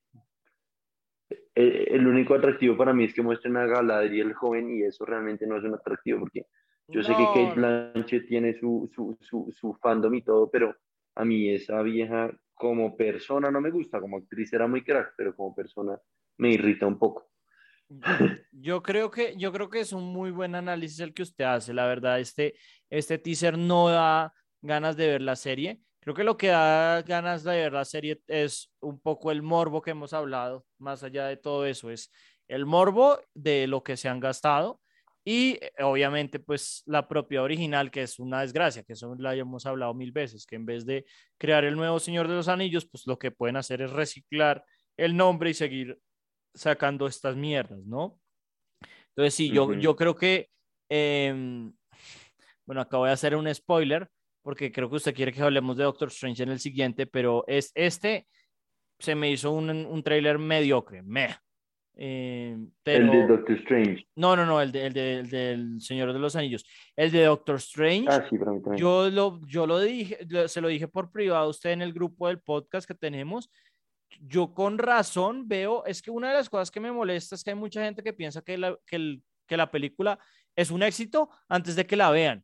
[1.54, 5.46] eh, el único atractivo para mí es que muestren a Galadriel joven y eso realmente
[5.46, 6.48] no es un atractivo porque
[6.88, 10.76] yo sé que Kate Blanchett tiene su, su, su, su, fandom y todo, pero
[11.15, 15.36] a mí esa vieja como persona no me gusta, como actriz era muy crack, pero
[15.36, 16.00] como persona
[16.38, 17.30] me irrita un poco.
[18.52, 21.74] Yo creo que, yo creo que es un muy buen análisis el que usted hace,
[21.74, 22.56] la verdad, este,
[22.89, 27.43] este teaser no da ganas de ver la serie Creo que lo que da ganas
[27.43, 31.38] de ver la serie es un poco el morbo que hemos hablado, más allá de
[31.38, 32.12] todo eso, es
[32.47, 34.81] el morbo de lo que se han gastado
[35.24, 39.66] y eh, obviamente pues la propia original, que es una desgracia, que eso la hemos
[39.66, 41.06] hablado mil veces, que en vez de
[41.38, 44.64] crear el nuevo Señor de los Anillos, pues lo que pueden hacer es reciclar
[44.98, 46.00] el nombre y seguir
[46.54, 48.20] sacando estas mierdas, ¿no?
[49.10, 50.50] Entonces sí, yo, yo creo que,
[50.90, 51.74] em,
[52.66, 54.10] bueno, acabo de hacer un spoiler
[54.42, 57.72] porque creo que usted quiere que hablemos de Doctor Strange en el siguiente, pero es
[57.76, 58.28] este
[59.00, 61.36] se me hizo un, un trailer mediocre, meh.
[62.04, 64.08] Eh, el de Doctor Strange.
[64.16, 66.66] No, no, no, el, de, el, de, del Señor de los Anillos.
[66.96, 68.08] El de Doctor Strange.
[68.10, 68.38] Ah, sí,
[68.76, 72.28] yo lo, yo lo dije, se lo dije por privado a usted en el grupo
[72.28, 73.52] del podcast que tenemos.
[74.20, 77.52] Yo con razón veo, es que una de las cosas que me molesta es que
[77.52, 80.18] hay mucha gente que piensa que la, que, el, que la película
[80.56, 82.44] es un éxito antes de que la vean.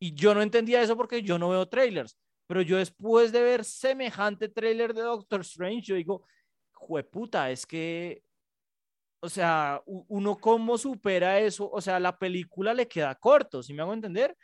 [0.00, 2.18] Y yo no entendía eso porque yo no veo trailers.
[2.46, 6.26] Pero yo después de ver semejante trailer de Doctor Strange, yo digo,
[6.72, 8.22] jueputa, es que,
[9.26, 13.82] o sea, uno cómo supera eso, o sea, la película le queda corto, si me
[13.82, 14.36] hago entender?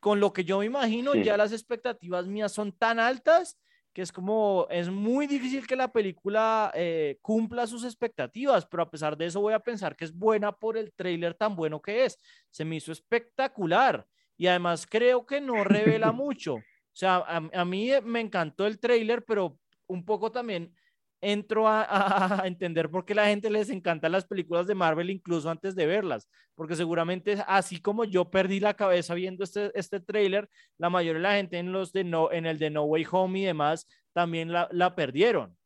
[0.00, 3.58] Con lo que yo me imagino, ya las expectativas mías son tan altas
[3.92, 8.90] que es como, es muy difícil que la película eh, cumpla sus expectativas, pero a
[8.90, 12.04] pesar de eso voy a pensar que es buena por el trailer tan bueno que
[12.04, 12.16] es.
[12.50, 16.54] Se me hizo espectacular y además creo que no revela mucho.
[16.54, 20.74] O sea, a, mí me encantó el trailer, pero un poco también
[21.20, 25.74] entro a, entender por qué la gente les encantan las películas de Marvel incluso antes
[25.74, 30.90] de verlas, porque seguramente así como yo perdí la cabeza viendo este, este trailer, la
[30.90, 33.44] mayoría de la gente en, los de no, en el de No Way Home y
[33.44, 35.56] demás también la, la perdieron.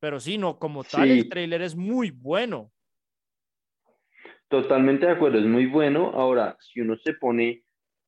[0.00, 2.70] Pero sí, no, como tal, el trailer es muy bueno.
[4.48, 6.12] Totalmente de acuerdo, es muy bueno.
[6.14, 7.64] Ahora, si uno se pone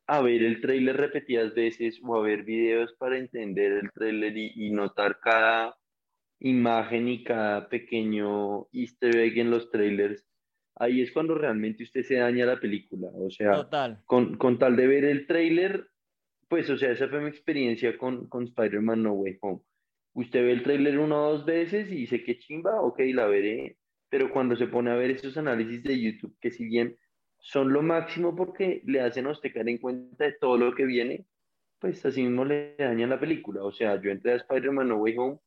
[0.06, 4.70] a ver el trailer repetidas veces o a ver videos para entender el trailer y,
[4.70, 5.76] notar cada
[6.40, 10.26] imagen y cada pequeño easter egg en los trailers,
[10.76, 13.08] ahí es cuando realmente usted se daña la película.
[13.14, 13.68] O sea,
[14.04, 15.88] Con, con, tal de ver el trailer,
[16.48, 19.60] pues, o sea, esa fue mi experiencia con, con Spider-Man No Way Home.
[20.14, 23.76] Usted ve el trailer una o dos veces y dice que chimba, ok, la veré.
[24.08, 26.96] Pero cuando se pone a ver esos análisis de YouTube, que si bien
[27.40, 30.86] son lo máximo porque le hacen a usted caer en cuenta de todo lo que
[30.86, 31.26] viene,
[31.78, 33.62] pues así mismo le dañan la película.
[33.62, 35.38] O sea, yo entré a Spider-Man No Way Home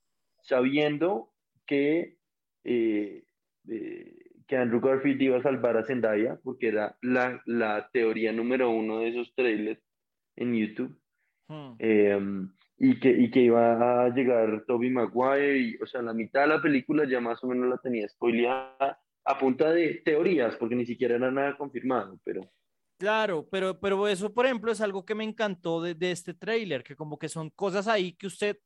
[0.42, 1.32] sabiendo
[1.66, 2.18] que,
[2.64, 3.24] eh,
[3.70, 4.16] eh,
[4.48, 9.00] que Andrew Garfield iba a salvar a Zendaya, porque era la, la teoría número uno
[9.00, 9.82] de esos trailers
[10.36, 10.98] en YouTube.
[11.48, 11.76] Hmm.
[11.80, 16.42] Em, y, que, y que iba a llegar Toby Maguire, y, o sea, la mitad
[16.42, 20.76] de la película ya más o menos la tenía spoileada a punta de teorías, porque
[20.76, 22.42] ni siquiera era nada confirmado, pero...
[22.98, 26.84] Claro, pero, pero eso, por ejemplo, es algo que me encantó de, de este tráiler,
[26.84, 28.58] que como que son cosas ahí que usted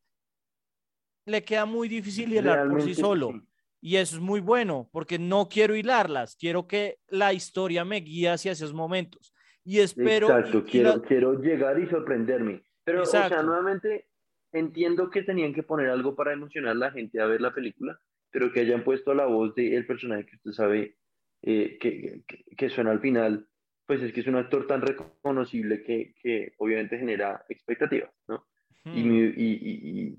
[1.25, 3.41] le queda muy difícil hilar por sí solo.
[3.81, 8.29] Y eso es muy bueno, porque no quiero hilarlas, quiero que la historia me guíe
[8.29, 9.33] hacia esos momentos.
[9.63, 10.27] Y espero...
[10.27, 12.63] Exacto, quiero, quiero llegar y sorprenderme.
[12.83, 14.07] Pero, o sea, nuevamente
[14.51, 17.99] entiendo que tenían que poner algo para emocionar a la gente a ver la película,
[18.31, 20.97] pero que hayan puesto la voz del personaje que usted sabe
[21.41, 22.23] eh, que,
[22.57, 23.47] que, suena al final,
[23.85, 28.47] pues es que es un actor tan reconocible que, que obviamente genera expectativas, ¿no?
[28.85, 30.17] Y, y, y,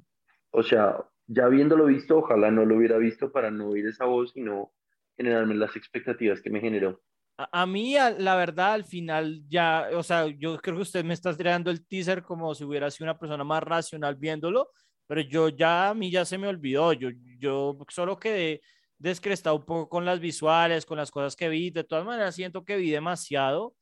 [0.57, 4.33] o sea, ya habiéndolo visto, ojalá no lo hubiera visto para no oír esa voz
[4.35, 4.73] y no
[5.15, 7.03] generarme las expectativas que me generó.
[7.37, 11.37] A, mí, la verdad, al final ya, o sea, yo creo que usted me está
[11.37, 14.71] tirando el teaser como si hubiera sido una persona más racional viéndolo,
[15.07, 18.63] pero yo ya, a mí ya se me olvidó, yo, yo solo quedé
[18.97, 22.65] descrestado un poco con las visuales, con las cosas que vi, de todas maneras siento
[22.65, 23.75] que vi demasiado,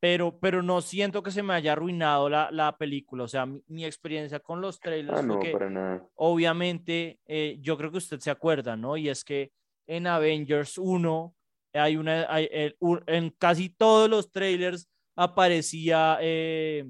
[0.00, 3.84] pero, pero no siento que se me haya arruinado la, la película, o sea, mi,
[3.84, 6.06] experiencia con los trailers ah, no, para nada.
[6.14, 8.96] obviamente, eh, yo creo que usted se acuerda, ¿no?
[8.96, 9.52] Y es que
[9.86, 11.34] en Avengers 1
[11.74, 16.86] hay una, en casi todos los trailers aparecía eh,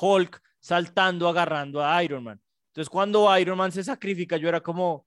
[0.00, 2.40] Hulk saltando, agarrando a Iron Man.
[2.68, 5.06] Entonces, cuando Iron Man se sacrifica, yo era como,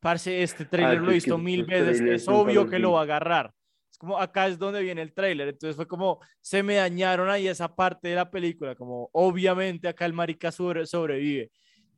[0.00, 3.04] parce, este trailer ah, lo he visto mil veces, es obvio que lo va a
[3.04, 3.54] agarrar.
[3.96, 5.48] Es como, acá es donde viene el trailer.
[5.48, 10.04] Entonces fue como, se me dañaron ahí esa parte de la película, como, obviamente acá
[10.04, 11.50] el marica sobrevive.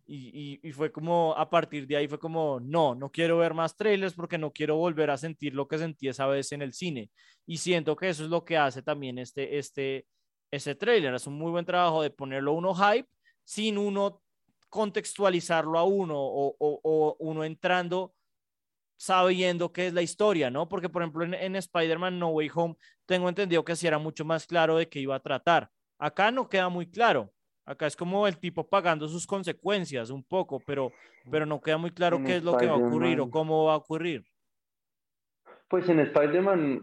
[0.07, 4.15] Y, fue como, a partir de ahí fue como, no, no quiero ver más trailers
[4.15, 7.11] porque no quiero volver a sentir lo que sentí esa vez en el cine.
[7.47, 10.07] Y siento que eso es lo que hace también este, este,
[10.53, 11.15] ese trailer.
[11.15, 13.09] Es un muy buen trabajo de ponerlo uno hype
[13.43, 14.23] sin uno
[14.69, 18.15] contextualizarlo a uno o, o, uno entrando
[18.99, 20.69] sabiendo qué es la historia, ¿no?
[20.69, 22.75] Porque, por ejemplo, en, en Spider-Man No Way Home
[23.07, 25.71] tengo entendido que sí era mucho más claro de qué iba a tratar.
[25.99, 27.33] Acá no queda muy claro.
[27.65, 30.91] Acá es como el tipo pagando sus consecuencias un poco, pero,
[31.31, 33.75] pero no queda muy claro qué es lo que va a ocurrir o cómo va
[33.75, 34.25] a ocurrir.
[35.69, 36.83] Pues en Spider-Man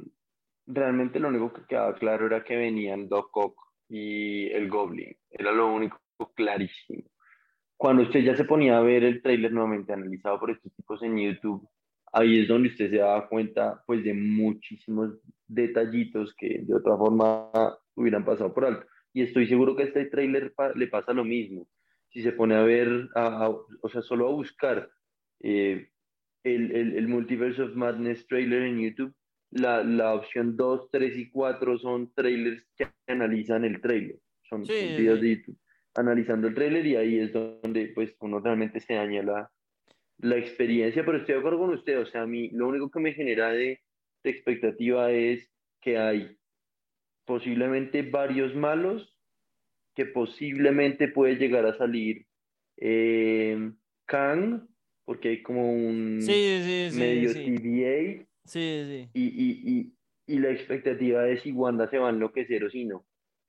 [0.68, 5.18] realmente lo único que quedaba claro era que venían Doc Ock y el Goblin.
[5.32, 6.00] Era lo único
[6.36, 7.04] clarísimo.
[7.78, 11.18] Cuando usted ya se ponía a ver el tráiler nuevamente analizado por estos tipos en
[11.18, 11.68] YouTube,
[12.16, 17.52] ahí es donde usted se daba cuenta pues de muchísimos detallitos que de otra forma
[17.96, 18.88] hubieran pasado por alto.
[19.14, 21.68] Y estoy seguro que a este tráiler le pasa lo mismo.
[22.10, 23.10] Si se pone a ver,
[23.82, 24.90] o sea, solo a buscar
[25.42, 25.90] eh,
[26.44, 29.14] el, el, el, Multiverse of Madness trailer en YouTube,
[29.52, 34.20] la, la, opción 2, 3 y 4 son trailers que analizan el trailer.
[34.44, 35.60] Son, videos de YouTube
[35.96, 39.52] analizando el trailer y ahí es donde pues uno realmente se daña la,
[40.20, 43.00] la experiencia, pero estoy de acuerdo con usted, o sea, a mí lo único que
[43.00, 43.82] me genera de,
[44.24, 45.52] de expectativa es
[45.82, 46.38] que hay
[47.26, 49.18] posiblemente varios malos,
[49.96, 52.26] que posiblemente puede llegar a salir
[52.78, 53.72] eh,
[54.06, 54.68] Kang,
[55.06, 58.26] porque hay como un medio TVA.
[58.46, 59.94] Sí, y, y, y,
[60.28, 63.06] y, la expectativa es si Wanda se va a enloquecer o si no.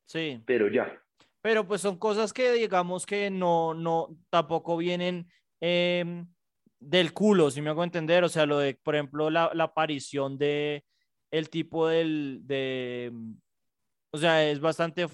[0.07, 0.41] Sí.
[0.47, 1.03] Pero ya.
[1.43, 5.29] Pero pues son cosas que digamos que no, no, tampoco vienen
[5.61, 6.27] em,
[6.79, 8.25] del culo, si me hago entender.
[8.25, 10.85] O sea, lo de, por ejemplo, la, la aparición de
[11.31, 13.13] el tipo del, de,
[14.11, 15.07] o sea, es bastante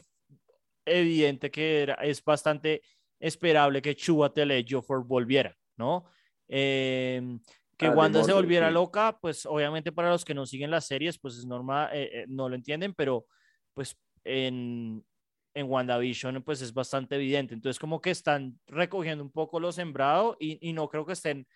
[0.85, 2.83] evidente que era, es bastante
[3.20, 6.05] esperable que Chua Ejiofor volviera, ¿no?
[6.48, 7.40] Em,
[7.77, 11.18] que ah, Wanda se volviera loca, pues obviamente para los que no siguen las series,
[11.18, 13.27] pues es normal, eh, eh, no lo entienden, pero
[13.75, 15.05] pues en,
[15.54, 17.54] en WandaVision pues es bastante evidente.
[17.54, 21.46] Entonces como que están recogiendo un poco lo sembrado y, no creo que estén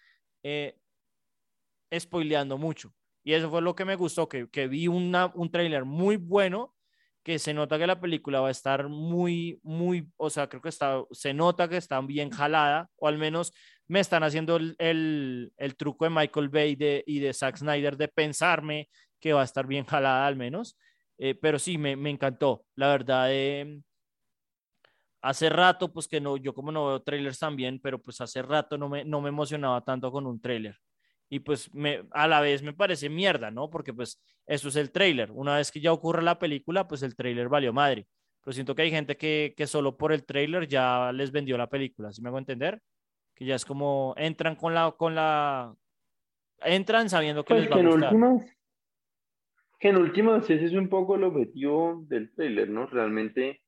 [0.42, 0.78] eh,
[1.98, 2.92] spoileando mucho.
[3.24, 6.74] Y eso fue lo que me gustó, que, vi una, un tráiler muy bueno
[7.24, 10.68] que se nota que la película va a estar muy, muy, o sea, creo que
[10.68, 13.52] está, se nota que está bien jalada, o al menos
[13.88, 14.76] me están haciendo el,
[15.56, 19.44] el, truco de Michael Bay de, y de Zack Snyder de pensarme que va a
[19.44, 20.78] estar bien jalada al menos.
[21.18, 23.28] Eh, pero sí, me, me, encantó, la verdad.
[23.30, 23.80] Eh,
[25.22, 28.78] hace rato, pues que no, yo como no veo trailers también, pero pues hace rato
[28.78, 30.78] no me, no me emocionaba tanto con un trailer
[31.28, 33.68] y pues me, a la vez me parece mierda, ¿no?
[33.68, 35.30] Porque pues eso es el trailer.
[35.32, 38.06] Una vez que ya ocurre la película, pues el trailer valió madre.
[38.42, 41.68] Pero siento que hay gente que, que solo por el trailer ya les vendió la
[41.68, 42.80] película, ¿sí me hago entender?
[43.34, 45.74] Que ya es como entran con la, con la,
[46.60, 48.14] entran sabiendo que pues les va a gustar.
[48.14, 48.55] Últimas, que
[49.88, 52.86] en últimas ese es un poco el objetivo del trailer, ¿no?
[52.86, 53.62] Realmente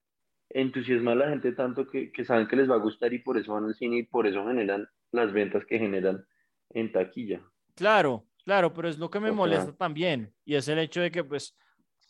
[0.51, 3.37] entusiasmar a la gente tanto que, que saben que les va a gustar y por
[3.37, 6.25] eso van al cine y por eso generan las ventas que generan
[6.71, 7.43] en taquilla.
[7.75, 11.25] Claro, claro, pero es lo que me molesta también y es el hecho de que,
[11.25, 11.57] pues,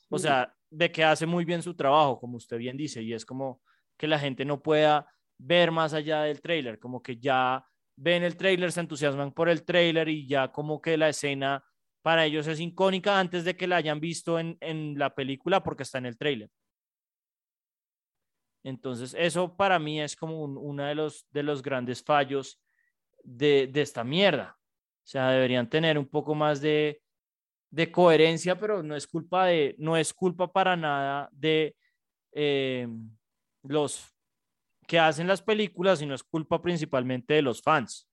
[0.08, 3.24] o sea, de que hace muy bien su trabajo, como usted bien dice, y es
[3.24, 3.60] como
[3.96, 5.06] que la gente no pueda
[5.38, 7.64] ver más allá del trailer, como que ya
[7.96, 11.64] ven el trailer, se entusiasman por el trailer y ya como que la escena
[12.08, 15.82] para ellos es icónica antes de que la hayan visto en, en la película porque
[15.82, 16.48] está en el trailer.
[18.64, 22.62] Entonces, eso para mí es como uno de los, de los grandes fallos
[23.22, 24.56] de, esta mierda.
[24.58, 27.02] O sea, deberían tener un poco más de,
[27.92, 31.76] coherencia, pero no es culpa de, no es culpa para nada de
[32.32, 32.88] eh,
[33.64, 34.16] los
[34.86, 38.08] que hacen las películas, sino es culpa principalmente de los fans.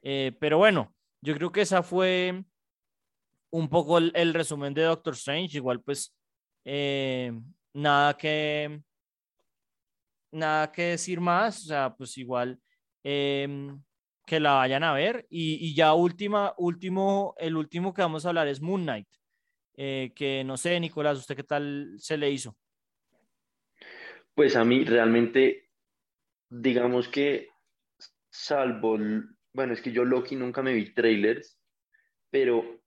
[0.00, 2.42] Eh, pero bueno, yo creo que esa fue
[3.50, 6.14] un poco el, resumen de Doctor Strange, igual pues
[6.64, 7.32] eh,
[7.72, 8.80] nada que
[10.32, 12.60] nada que decir más, o sea, pues igual
[13.02, 13.82] em,
[14.26, 15.26] que la vayan a ver.
[15.30, 19.08] Y, ya última, último, el último que vamos a hablar es Moon Knight,
[19.76, 22.56] eh, que no sé, Nicolás, ¿usted qué tal se le hizo?
[24.34, 25.70] Pues a mí realmente,
[26.50, 27.48] digamos que
[28.30, 28.98] salvo,
[29.52, 31.58] bueno, es que yo Loki nunca me vi trailers,
[32.30, 32.82] pero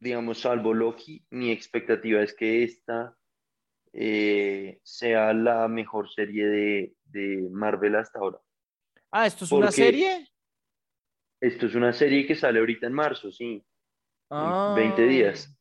[0.00, 3.16] digamos, salvo Loki, mi expectativa es que esta
[3.92, 8.40] eh, sea la mejor serie de, de, Marvel hasta ahora.
[9.12, 10.26] Ah, ¿esto es una serie?
[11.40, 13.64] Esto es una serie que sale ahorita en marzo, sí.
[14.30, 14.74] Ah.
[14.76, 15.56] 20 días.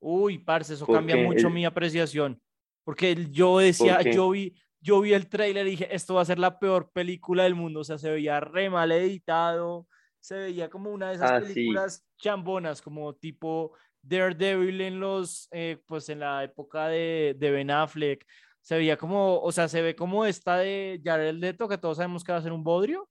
[0.00, 2.40] Uy, parce, eso cambia mucho mi apreciación.
[2.84, 6.38] Porque yo decía, yo vi, yo vi el tráiler y dije, esto va a ser
[6.38, 7.80] la peor película del mundo.
[7.80, 9.86] O sea, se veía re mal editado,
[10.24, 15.76] se veía como una de esas ah, películas chambonas, como tipo Daredevil en los, eh,
[15.84, 18.26] pues en la época de, de, Ben Affleck.
[18.62, 22.24] Se veía como, o sea, se ve como esta de Jared Leto, que todos sabemos
[22.24, 23.06] que va a ser un bodrio.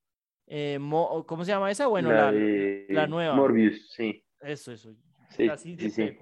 [0.47, 0.79] Eh,
[1.27, 1.85] ¿Cómo se llama esa?
[1.85, 3.35] Bueno, la, la, nueva.
[3.35, 4.25] Morbius, sí.
[4.41, 4.95] Eso, eso.
[5.29, 5.47] Sí,
[5.91, 6.17] sí,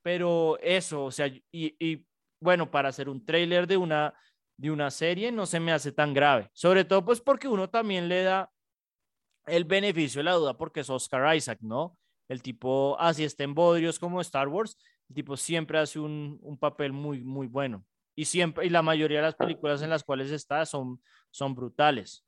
[0.00, 2.06] Pero eso, o sea, y, y,
[2.40, 4.14] bueno, para hacer un tráiler de una,
[4.56, 6.48] de una serie no se me hace tan grave.
[6.54, 8.50] Sobre todo, pues porque uno también le da
[9.46, 11.96] el beneficio de la duda porque es Oscar Isaac, ¿no?
[12.28, 14.78] El tipo, así está en bodrios como Star Wars,
[15.08, 17.84] el tipo siempre hace un, un, papel muy, muy bueno.
[18.14, 22.24] Y siempre, y la mayoría de las películas en las cuales está son, son brutales.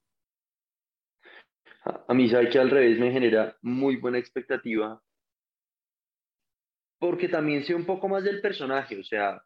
[2.09, 5.01] A mí sabe que al revés me genera muy buena expectativa
[6.99, 9.43] porque también sé un poco más del personaje, o sea,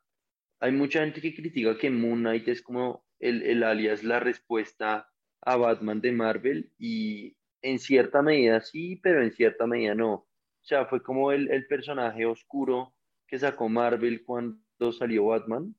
[0.60, 5.10] hay mucha gente que critica que Moon Knight es como el, el alias, la respuesta
[5.40, 7.36] a Batman de Marvel y
[7.70, 10.12] en cierta medida sí, pero en cierta medida no.
[10.14, 10.26] O
[10.62, 12.94] sea, fue como el, el personaje oscuro
[13.26, 15.74] que sacó Marvel cuando salió Batman,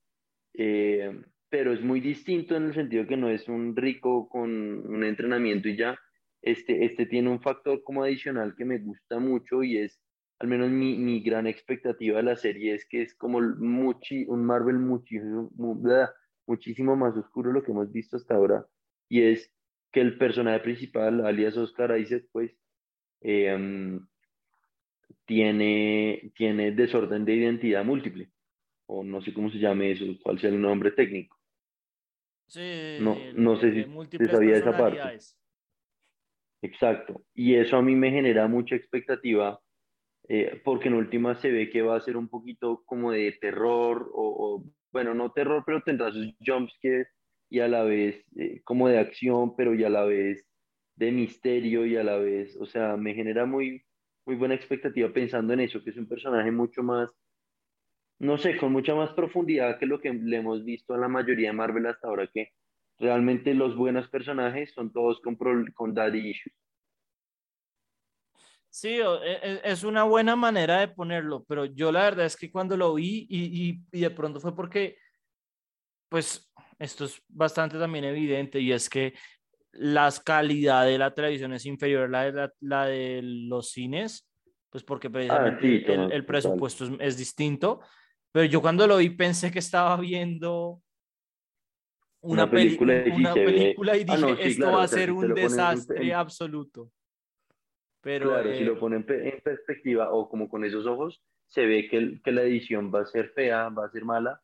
[0.53, 1.19] eh,
[1.49, 5.67] pero es muy distinto en el sentido que no es un rico con un entrenamiento
[5.67, 5.99] y ya,
[6.41, 9.99] este, este tiene un factor como adicional que me gusta mucho y es,
[10.39, 14.45] al menos mi, mi gran expectativa de la serie es que es como muchi, un
[14.45, 15.51] Marvel muchísimo,
[16.47, 18.65] muchísimo más oscuro lo que hemos visto hasta ahora
[19.09, 19.51] y es
[19.91, 22.51] que el personaje principal, alias Oscar Isaac, pues
[23.21, 24.05] em,
[25.25, 28.29] tiene, tiene desorden de identidad múltiple,
[28.87, 31.37] o no sé cómo se llame eso, cuál sea el nombre técnico.
[32.47, 35.19] Sí, no, no sé si se sabía esa parte.
[36.61, 37.23] Exacto.
[37.33, 39.59] Y eso a mí me genera mucha expectativa,
[40.27, 44.09] eh, porque en última se ve que va a ser un poquito como de terror,
[44.13, 47.07] o, bueno, no terror, pero tendrá sus jumpscares
[47.49, 50.45] y a la vez eh, como de acción, pero y a la vez
[50.95, 53.85] de misterio y a la vez, o sea, me genera muy,
[54.25, 57.09] muy buena expectativa pensando en eso, que es un personaje mucho más,
[58.19, 61.49] no sé, con mucha más profundidad que lo que le hemos visto a la mayoría
[61.49, 62.51] de Marvel hasta ahora, que
[62.99, 65.37] realmente los buenos personajes son todos con,
[65.73, 66.53] con daddy issues.
[68.71, 72.51] Sí, e, e, es una buena manera de ponerlo, pero yo la verdad es que
[72.51, 74.97] cuando lo vi y, y, y de pronto fue porque,
[76.09, 79.13] pues, esto es bastante también evidente y es que
[79.73, 84.27] la calidad de la televisión es inferior a la de, la, de los cines,
[84.69, 87.81] pues porque ah, precisamente el, presupuesto es, distinto.
[88.31, 90.81] Pero yo cuando lo vi pensé que estaba viendo
[92.21, 96.91] una, película, una película y ah, dije, esto va a ser un desastre absoluto.
[98.01, 101.89] Pero, claro, si lo eh, ponen en perspectiva o como con esos ojos, se ve
[101.89, 104.41] que, que la edición va a ser fea, va a ser mala,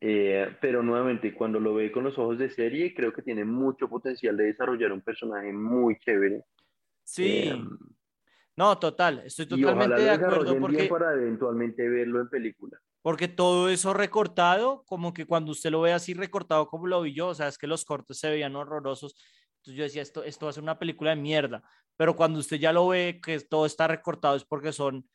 [0.00, 3.88] eh, pero nuevamente, cuando lo ve con los ojos de serie, creo que tiene mucho
[3.88, 6.42] potencial de desarrollar un personaje muy chévere.
[7.02, 7.48] Sí.
[7.48, 7.62] Eh,
[8.56, 12.78] no, total, estoy totalmente de acuerdo porque para eventualmente verlo en película.
[13.02, 17.12] Porque todo eso recortado, como que cuando usted lo ve así recortado como lo vi
[17.12, 19.14] yo, o sea, es que los cortes se veían horrorosos.
[19.56, 21.62] Entonces yo decía, esto, esto va a ser una película de mierda.
[21.96, 25.08] Pero cuando usted ya lo ve que todo está recortado es porque son,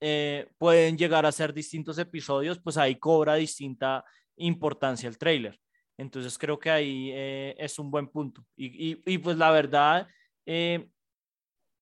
[0.00, 4.04] eh, pueden llegar a ser distintos episodios, pues ahí cobra distinta
[4.36, 5.58] importancia el trailer.
[5.98, 8.44] Entonces creo que ahí eh, es un buen punto.
[8.56, 10.08] Y, y, pues la verdad
[10.44, 10.88] eh,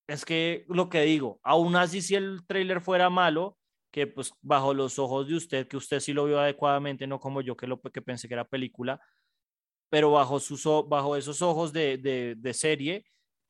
[0.06, 3.58] es que lo que digo, aún así si el trailer fuera malo,
[3.90, 7.40] que pues bajo los ojos de usted, que usted sí lo vio adecuadamente, no como
[7.40, 9.00] yo que, lo, que pensé que era película,
[9.88, 13.04] pero bajo, sus, bajo esos ojos de, de, de serie,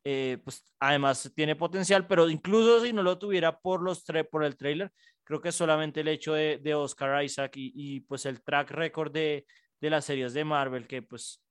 [0.04, 4.56] eh, pues además tiene potencial, pero incluso si no lo tuviera por, los por el
[4.56, 4.92] trailer,
[5.24, 9.46] creo que solamente el hecho de, de Oscar Isaac y, pues el track record de,
[9.80, 11.42] de, las series de Marvel, que pues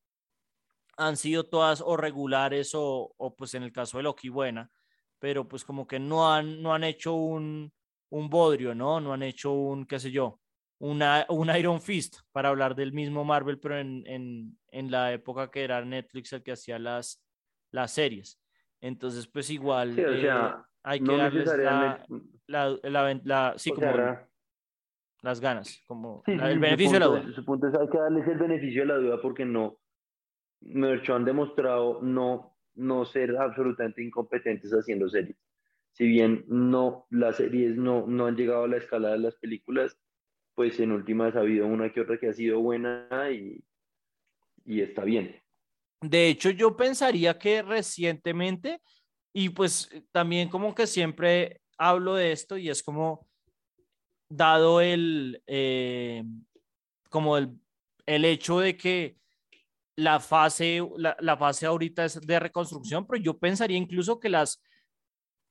[0.98, 4.70] han sido todas o regulares o, o, pues en el caso de Loki buena,
[5.18, 7.74] pero pues como que no han, no han hecho un,
[8.10, 9.02] un bodrio, ¿no?
[9.02, 10.40] No han hecho un, qué sé yo,
[10.78, 15.50] una, un Iron Fist para hablar del mismo Marvel, pero en, en, en la época
[15.50, 17.24] que era Netflix el que hacía las,
[17.72, 18.43] las series.
[18.84, 20.30] Entonces, pues igual eh,
[20.84, 21.58] hay que darles
[22.48, 23.88] la, la, la, sí, como
[25.22, 27.32] las ganas, como el beneficio de la duda.
[27.34, 29.80] Su punto es hay que darles el beneficio de la duda porque no,
[30.60, 35.38] Mercho han demostrado no, no ser absolutamente incompetentes haciendo series.
[35.94, 39.98] Si bien no, las series no, no han llegado a la escala de las películas,
[40.56, 43.64] pues en últimas ha habido una que otra que ha sido buena y,
[44.66, 45.42] y está bien.
[46.04, 48.82] De hecho, yo pensaría que recientemente,
[49.34, 53.26] y pues también como que siempre hablo de esto y es como
[54.30, 56.24] dado el, eh,
[57.10, 57.58] como el,
[58.06, 59.16] el, hecho de que
[59.96, 64.62] la fase, la, la, fase ahorita es de reconstrucción, pero yo pensaría incluso que las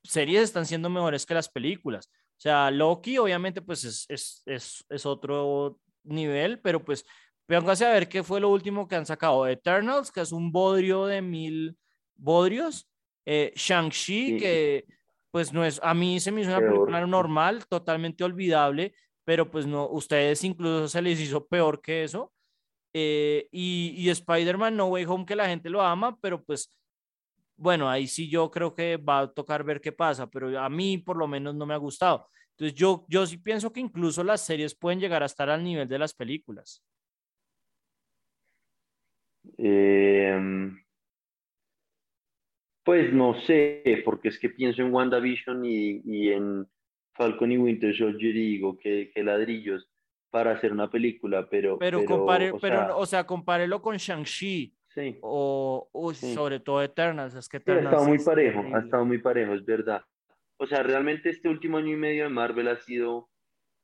[0.03, 2.11] series están siendo mejores que las películas.
[2.13, 7.05] O sea, Loki obviamente pues es, es, es, es otro nivel, pero pues
[7.47, 9.47] Póngase a ver qué fue lo último que han sacado.
[9.47, 11.77] Eternals, que es un bodrio de mil
[12.15, 12.89] bodrios.
[13.25, 14.85] Eh, Shang-Chi, que
[15.31, 19.65] pues no es, a mí se me hizo una película normal, totalmente olvidable, pero pues
[19.65, 22.31] no, ustedes incluso se les hizo peor que eso.
[22.93, 26.71] Eh, y, y Spider-Man No Way Home, que la gente lo ama, pero pues
[27.55, 30.97] bueno, ahí sí yo creo que va a tocar ver qué pasa, pero a mí
[30.97, 32.27] por lo menos no me ha gustado.
[32.51, 35.87] Entonces yo, yo sí pienso que incluso las series pueden llegar a estar al nivel
[35.87, 36.83] de las películas.
[39.57, 40.71] Eh,
[42.83, 46.67] pues no sé, porque es que pienso en WandaVision y, y en
[47.13, 49.89] Falcon y Winter Soldier y digo que, que, ladrillos
[50.29, 51.77] para hacer una película, pero...
[51.77, 54.75] Pero, compare, o pero sea, o sea, compárelo con Shang-Chi.
[54.89, 55.17] Sí.
[55.21, 56.33] O, sí.
[56.33, 59.65] sobre todo Eternals, es que Eternals ha estado muy parejo, ha estado muy parejo, es
[59.65, 60.03] verdad.
[60.57, 63.29] O sea, realmente este último año y medio de Marvel ha sido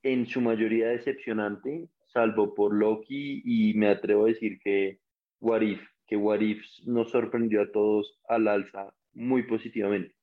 [0.04, 5.00] en su mayoría decepcionante, salvo por Loki, y me atrevo a decir que
[5.40, 10.16] What If, que What If nos sorprendió a todos al alza muy positivamente.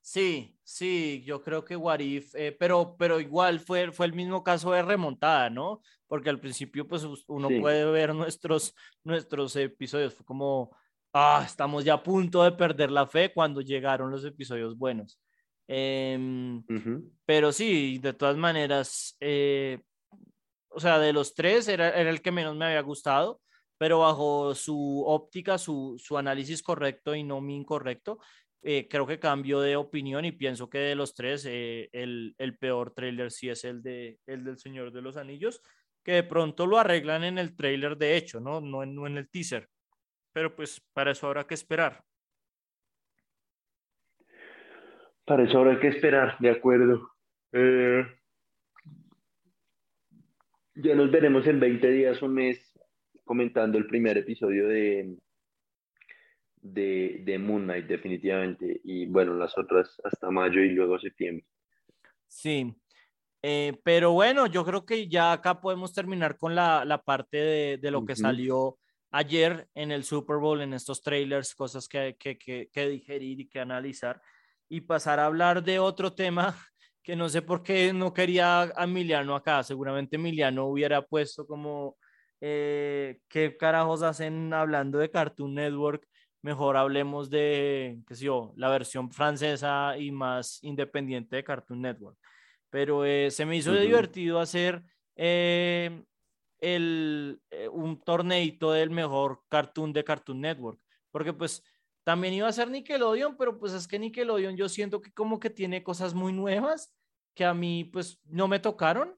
[0.00, 4.42] Sí, sí, yo creo que What If, eh, pero, pero igual fue, fue el mismo
[4.42, 5.82] caso de remontada, ¿no?
[6.06, 7.60] Porque al principio, pues uno sí.
[7.60, 10.74] puede ver nuestros, nuestros episodios, fue como,
[11.12, 15.20] ah, estamos ya a punto de perder la fe cuando llegaron los episodios buenos.
[15.66, 17.12] Eh, uh -huh.
[17.26, 19.78] Pero sí, de todas maneras, eh,
[20.68, 23.40] o sea, de los tres era, el que menos me había gustado,
[23.78, 28.18] pero bajo su óptica, su, análisis correcto y no mi incorrecto,
[28.62, 32.92] eh, creo que cambio de opinión y pienso que de los tres eh, el, peor
[32.92, 35.62] trailer sí es el, de, el del Señor de los Anillos,
[36.02, 38.60] que de pronto lo arreglan en el trailer de hecho, ¿no?
[38.60, 39.68] No en el teaser.
[40.32, 42.02] Pero pues para eso habrá que esperar.
[45.28, 47.10] Para eso habrá que esperar, de acuerdo.
[47.52, 48.17] Eh,
[50.78, 52.78] ya nos veremos en 20 días, un mes,
[53.24, 55.16] comentando el primer episodio de,
[56.56, 58.80] de, de Moon Knight, definitivamente.
[58.84, 61.44] Y bueno, las otras hasta mayo y luego septiembre.
[62.26, 62.74] Sí,
[63.42, 67.78] eh, pero bueno, yo creo que ya acá podemos terminar con la, la parte de,
[67.78, 68.06] de lo uh -huh.
[68.06, 68.78] que salió
[69.10, 73.48] ayer en el Super Bowl, en estos trailers, cosas que, que, que, que digerir y
[73.48, 74.20] que analizar,
[74.68, 76.54] y pasar a hablar de otro tema
[77.08, 79.62] que no sé por qué no quería a Emiliano acá.
[79.62, 81.96] Seguramente Emiliano hubiera puesto como,
[82.38, 86.06] eh, ¿qué carajos hacen hablando de Cartoon Network?
[86.42, 92.18] Mejor hablemos de, qué sé yo, la versión francesa y más independiente de Cartoon Network.
[92.68, 93.80] Pero eh, se me hizo uh -huh.
[93.80, 94.82] divertido hacer
[95.16, 96.02] eh,
[96.60, 100.78] el, eh, un torneito del mejor cartoon de Cartoon Network,
[101.10, 101.64] porque pues
[102.04, 105.48] también iba a ser Nickelodeon, pero pues es que Nickelodeon yo siento que como que
[105.48, 106.97] tiene cosas muy nuevas
[107.38, 109.14] que a mí pues no me tocaron,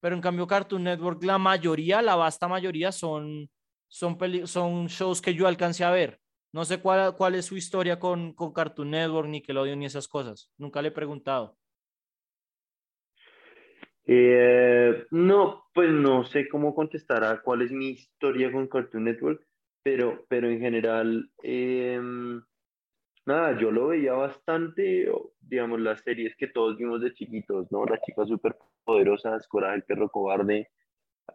[0.00, 3.48] pero en cambio Cartoon Network la mayoría, la vasta mayoría son,
[3.86, 4.18] son,
[4.48, 6.18] son shows que yo alcancé a ver.
[6.52, 10.50] No sé cuál, cuál es su historia con, con Cartoon Network, Nickelodeon y esas cosas.
[10.58, 11.56] Nunca le he preguntado.
[14.04, 19.46] Eh, no, pues no sé cómo contestar cuál es mi historia con Cartoon Network,
[19.84, 22.00] pero, pero en general, eh,
[23.30, 25.10] nada, yo lo veía bastante,
[25.40, 27.84] digamos, las series que todos vimos de chiquitos, ¿no?
[27.84, 30.68] Las chicas súper poderosas, Coraje el perro cobarde,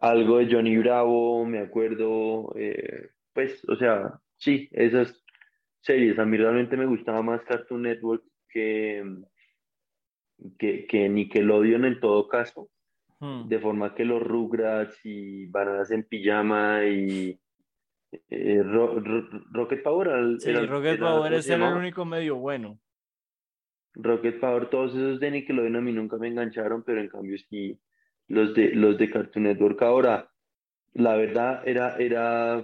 [0.00, 5.22] algo de Johnny Bravo, me acuerdo, eh, pues, o sea, sí, esas
[5.80, 9.04] series, a mí realmente me gustaba más Cartoon Network que,
[10.58, 12.68] que, que Nickelodeon en todo caso,
[13.20, 13.48] hmm.
[13.48, 17.38] de forma que los Rugrats y Bananas en Pijama y
[18.12, 20.40] eh, Ro Ro Rocket Power.
[20.40, 22.78] sí, era, Rocket era, Power es el único medio bueno.
[23.94, 27.80] Rocket Power, todos esos de Nickelodeon a mí nunca me engancharon, pero en cambio sí,
[28.28, 30.30] los de, los de Cartoon Network ahora,
[30.92, 32.62] la verdad era, era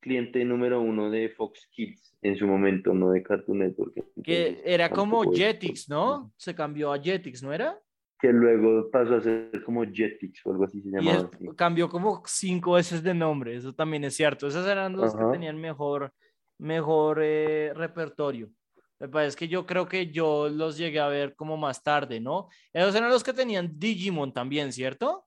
[0.00, 3.94] cliente número uno de Fox Kids en su momento, no de Cartoon Network.
[4.22, 6.32] que era como Jetix, ¿no?
[6.36, 7.78] Se cambió a Jetix, ¿no era?
[8.18, 11.30] Que luego pasó a ser como Jetix o algo así se llamaba.
[11.56, 14.48] cambió como cinco veces de nombre, eso también es cierto.
[14.48, 16.12] Esos eran los que tenían mejor,
[16.58, 18.50] mejor eh, repertorio.
[18.98, 22.48] Me parece que yo creo que yo los llegué a ver como más tarde, ¿no?
[22.72, 25.26] Esos eran los que tenían Digimon también, ¿cierto?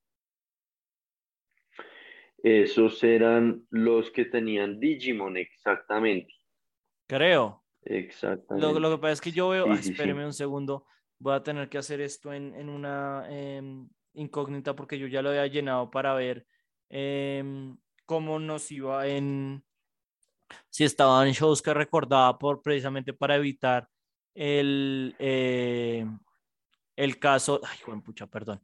[2.44, 6.34] Esos eran los que tenían Digimon, exactamente.
[7.08, 7.64] Creo.
[7.84, 8.80] Exactamente.
[8.80, 10.86] Lo, que pasa es que yo veo, espéreme un segundo,
[11.22, 15.46] voy a tener que hacer esto en, una em, incógnita porque yo ya lo había
[15.46, 16.48] llenado para ver
[16.90, 19.64] em, cómo nos iba en,
[20.70, 23.88] si estaban shows que recordaba por precisamente para evitar
[24.34, 26.06] el, eh,
[26.96, 28.60] el caso, ay, Juan pucha, perdón.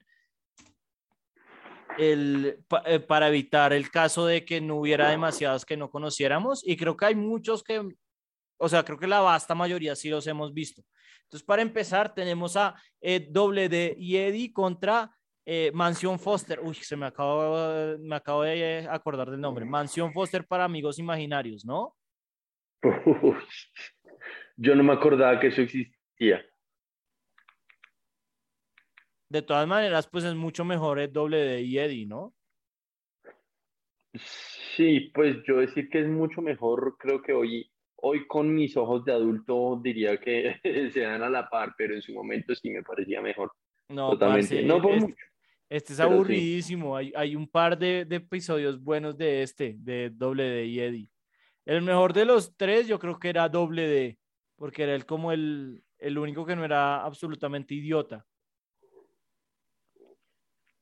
[1.99, 6.75] El, eh, para evitar el caso de que no hubiera demasiados que no conociéramos y
[6.75, 7.87] creo que hay muchos que,
[8.57, 10.83] o sea, creo que la vasta mayoría sí los hemos visto.
[11.23, 15.11] Entonces, para empezar, tenemos a eh, WD y Eddie contra
[15.45, 19.65] eh, Mansión Foster, uy, se me acabo, me acabo de acordar del nombre.
[19.65, 21.95] Mansión Foster para amigos imaginarios, ¿no?
[24.57, 26.45] yo no me acordaba que eso existía.
[29.29, 32.33] De todas maneras, pues es mucho mejor el doble de Eddie, ¿no?
[34.75, 39.03] Sí, pues yo decir que es mucho mejor, creo que hoy, hoy con mis ojos
[39.05, 40.59] de adulto diría que
[40.93, 43.51] se dan a la par, pero en su momento sí me parecía mejor.
[43.89, 44.63] No, Totalmente.
[44.63, 45.15] no por mucho.
[45.69, 46.95] Este es aburridísimo.
[46.95, 51.09] Hay, hay, un par de, de, episodios buenos de este, de Doble D y Eddie.
[51.65, 54.17] El mejor de los tres yo creo que era Doble D,
[54.55, 58.25] porque era el como el, el único que no era absolutamente idiota.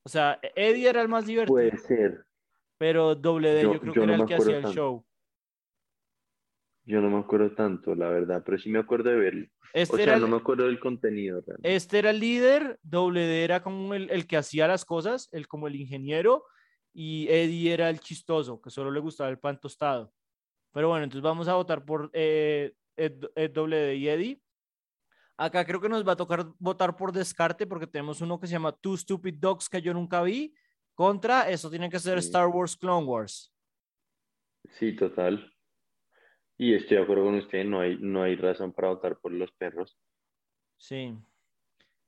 [0.03, 1.55] O sea, Eddie era el más divertido.
[1.55, 2.25] Puede ser.
[2.77, 5.03] Pero Doble D yo, creo que era el que hacía el show.
[6.85, 9.47] Yo no me acuerdo tanto, la verdad, pero sí me acuerdo de verlo.
[9.73, 11.43] Este o sea, no me acuerdo del contenido.
[11.63, 15.67] Este era el líder, WD era como el, el, que hacía las cosas, el como
[15.67, 16.45] el ingeniero,
[16.93, 20.13] y Eddie era el chistoso, que solo le gustaba el pan tostado.
[20.71, 24.41] Pero bueno, entonces vamos a votar por eh, WD y Eddie.
[25.37, 28.53] Acá creo que nos va a tocar votar por descarte porque tenemos uno que se
[28.53, 30.53] llama Two Stupid Dogs que yo nunca vi.
[30.93, 33.53] Contra, eso tiene que ser Star Wars Clone Wars.
[34.79, 35.54] Sí, total.
[36.57, 39.51] Y estoy de acuerdo con usted, no hay, no hay razón para votar por los
[39.53, 39.97] perros.
[40.77, 41.13] Sí,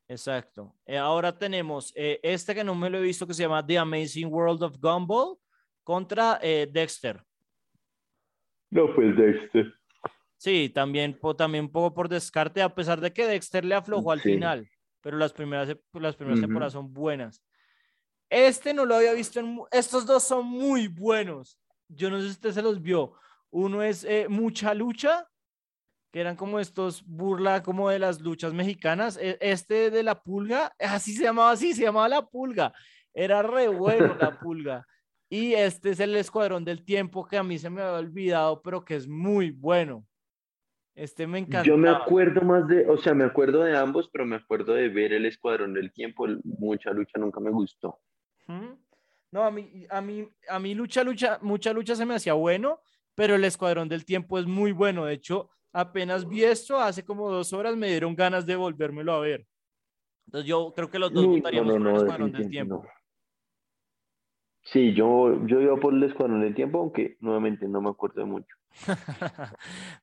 [0.08, 0.76] exacto.
[0.86, 3.78] Eh, ahora tenemos eh, este que no me lo he visto que se llama The
[3.78, 5.38] Amazing World of Gumball
[5.84, 7.22] contra eh, Dexter.
[8.70, 9.74] No, pues Dexter.
[10.38, 14.22] Sí, también, también un poco por descarte, a pesar de que Dexter le aflojó al
[14.22, 14.70] final,
[15.02, 17.44] pero las primeras, las primeras temporadas son buenas.
[18.30, 19.60] Este no lo había visto en...
[19.72, 21.58] Estos dos son muy buenos.
[21.88, 23.14] Yo no sé si usted se los vio.
[23.52, 25.28] Uno es eh, Mucha Lucha,
[26.12, 29.18] que eran como estos burla como de las luchas mexicanas.
[29.18, 32.74] E, este de la pulga, así se llamaba, así se llamaba la pulga.
[33.14, 34.86] Era re bueno la pulga.
[35.30, 38.86] Y este es el Escuadrón del Tiempo que a mí se me había olvidado, pero
[38.86, 40.06] que es muy bueno.
[40.96, 41.64] Este me encanta.
[41.64, 44.90] Yo me acuerdo más de, o sea, me acuerdo de ambos, pero me acuerdo de
[44.90, 46.26] ver el Escuadrón del Tiempo.
[46.44, 48.00] Mucha lucha nunca me gustó.
[49.32, 52.82] No, a mí, a mí, a mí lucha, lucha, mucha lucha se me hacía bueno,
[53.18, 55.06] pero el Escuadrón del Tiempo es muy bueno.
[55.06, 59.20] De hecho, apenas vi esto hace como dos horas, me dieron ganas de volvérmelo a
[59.20, 59.48] ver.
[60.28, 62.86] Entonces yo creo que los dos votaríamos por el Escuadrón del Tiempo.
[64.62, 68.28] Sí, yo, yo iba por el Escuadrón del Tiempo, aunque nuevamente no me acuerdo de
[68.28, 68.56] mucho.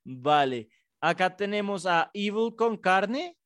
[0.05, 0.69] vale,
[1.01, 3.39] acá tenemos a Evil con carne,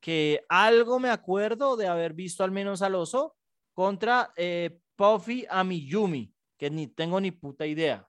[0.00, 3.36] que algo me acuerdo de haber visto al menos al oso,
[3.74, 8.08] contra eh, Puffy Amiyumi, que ni tengo ni puta idea.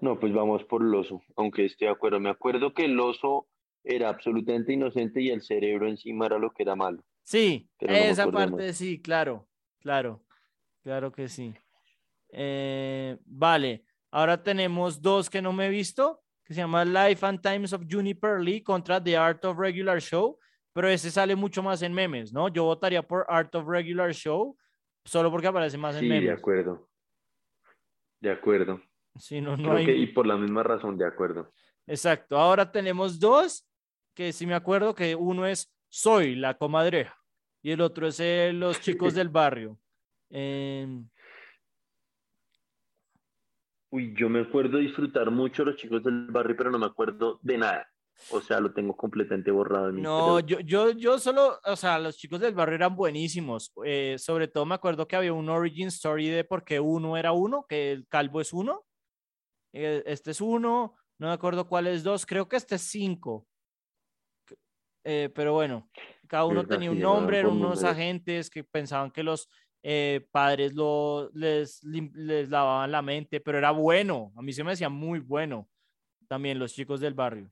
[0.00, 2.20] No, pues vamos por el oso, aunque esté de acuerdo.
[2.20, 3.48] Me acuerdo que el oso
[3.84, 7.02] era absolutamente inocente y el cerebro encima era lo que era malo.
[7.22, 9.46] Sí, esa parte sí, claro,
[9.78, 10.22] claro,
[10.82, 11.54] claro que sí.
[12.32, 17.40] Eh, vale, ahora tenemos dos que no me he visto, que se llama Life and
[17.40, 20.38] Times of Juniper Lee contra The Art of Regular Show,
[20.72, 22.48] pero ese sale mucho más en memes, ¿no?
[22.48, 24.56] Yo votaría por Art of Regular Show,
[25.04, 26.20] solo porque aparece más en memes.
[26.20, 26.88] Sí, de acuerdo.
[28.20, 28.80] De acuerdo.
[29.42, 29.90] No, no hay...
[29.90, 31.52] y por la misma razón, de acuerdo.
[31.86, 32.38] Exacto.
[32.38, 33.68] Ahora tenemos dos,
[34.14, 37.16] que sí me acuerdo que uno es Soy la comadreja
[37.62, 39.78] y el otro es eh, Los chicos del barrio.
[40.30, 41.08] Em,
[43.92, 47.58] Uy, yo me acuerdo disfrutar mucho los chicos del barrio, pero no me acuerdo de
[47.58, 47.88] nada.
[48.30, 51.98] o sea, lo tengo completamente borrado en mi No, yo, yo, yo solo, o sea,
[51.98, 53.72] los chicos del barrio eran buenísimos.
[53.84, 57.32] Eh, sobre todo me acuerdo que había un origin story de por qué uno era
[57.32, 58.84] uno, que el calvo es uno.
[59.72, 63.46] Eh, este es uno, no me acuerdo cuál es dos, creo que este es cinco.
[65.04, 65.90] Eh, pero bueno,
[66.28, 69.48] cada uno tenía un nombre, eran unos agentes que pensaban que los
[70.30, 74.90] padres lo, les, les lavaban la mente, pero era bueno, a mí se me decía
[74.90, 75.68] muy bueno
[76.30, 77.50] también los chicos del barrio.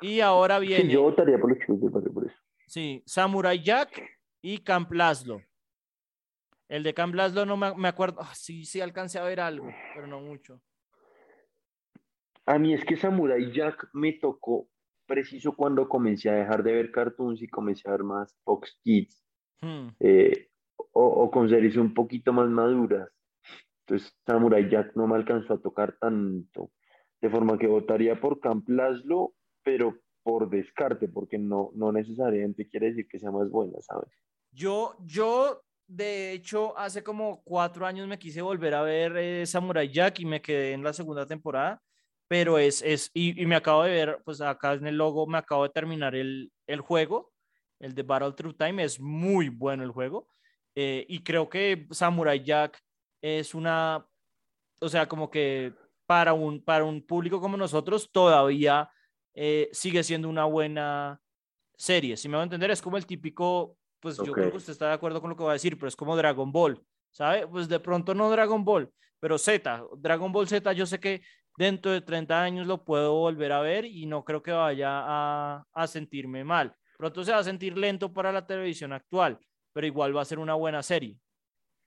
[0.00, 0.84] Y ahora viene.
[0.84, 2.36] Sí, yo votaría por los chicos del barrio por eso.
[2.66, 4.02] Sí, Samurai Jack
[4.42, 5.40] y Camp Laszlo.
[6.68, 8.20] El de Laszlo no me, acuerdo.
[8.20, 10.60] Ah, sí, sí, alcancé a ver algo, pero no mucho.
[12.46, 14.68] A mí es que Samurai Jack me tocó
[15.06, 19.24] preciso cuando comencé a dejar de ver cartoons y comencé a ver más Fox Kids.
[19.60, 19.88] Hmm.
[20.00, 20.50] Eh,
[20.92, 23.08] o, o, con series un poquito más maduras.
[23.80, 26.70] Entonces Samurai Jack no me alcanzó a tocar tanto.
[27.20, 29.34] De forma que votaría por Camp Laszlo
[29.68, 34.08] pero por descarte, porque no, no necesariamente quiere decir que sea más buena, ¿sabes?
[34.50, 39.88] Yo, yo, de hecho, hace como cuatro años me quise volver a ver eh, Samurai
[39.90, 41.82] Jack y me quedé en la segunda temporada,
[42.28, 45.64] pero es, es y, me acabo de ver, pues acá en el logo me acabo
[45.64, 47.32] de terminar el, el juego,
[47.80, 50.28] el de Battle Through Time, es muy bueno el juego,
[50.74, 52.80] eh, y creo que Samurai Jack
[53.22, 54.06] es una,
[54.80, 55.72] o sea, como que
[56.06, 58.90] para un, para un público como nosotros todavía
[59.34, 61.20] eh, sigue siendo una buena
[61.76, 62.16] serie.
[62.16, 64.88] Si me va a entender, es como el típico, pues yo creo que usted está
[64.88, 66.80] de acuerdo con lo que va a decir, pero es como Dragon Ball,
[67.10, 67.46] ¿sabe?
[67.46, 68.90] Pues de pronto no Dragon Ball,
[69.20, 71.22] pero Z, Dragon Ball Z, yo sé que
[71.56, 75.64] dentro de 30 años lo puedo volver a ver y no creo que vaya a,
[75.72, 76.74] a sentirme mal.
[76.96, 79.38] Pronto se va a sentir lento para la televisión actual,
[79.72, 81.18] pero igual va a ser una buena serie.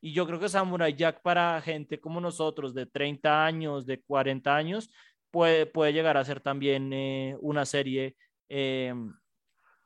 [0.02, 4.56] Y yo creo que Samurai Jack para gente como nosotros de 30 años, de 40
[4.56, 4.90] años,
[5.30, 8.16] puede, puede llegar a ser también eh, una serie
[8.50, 8.94] eh,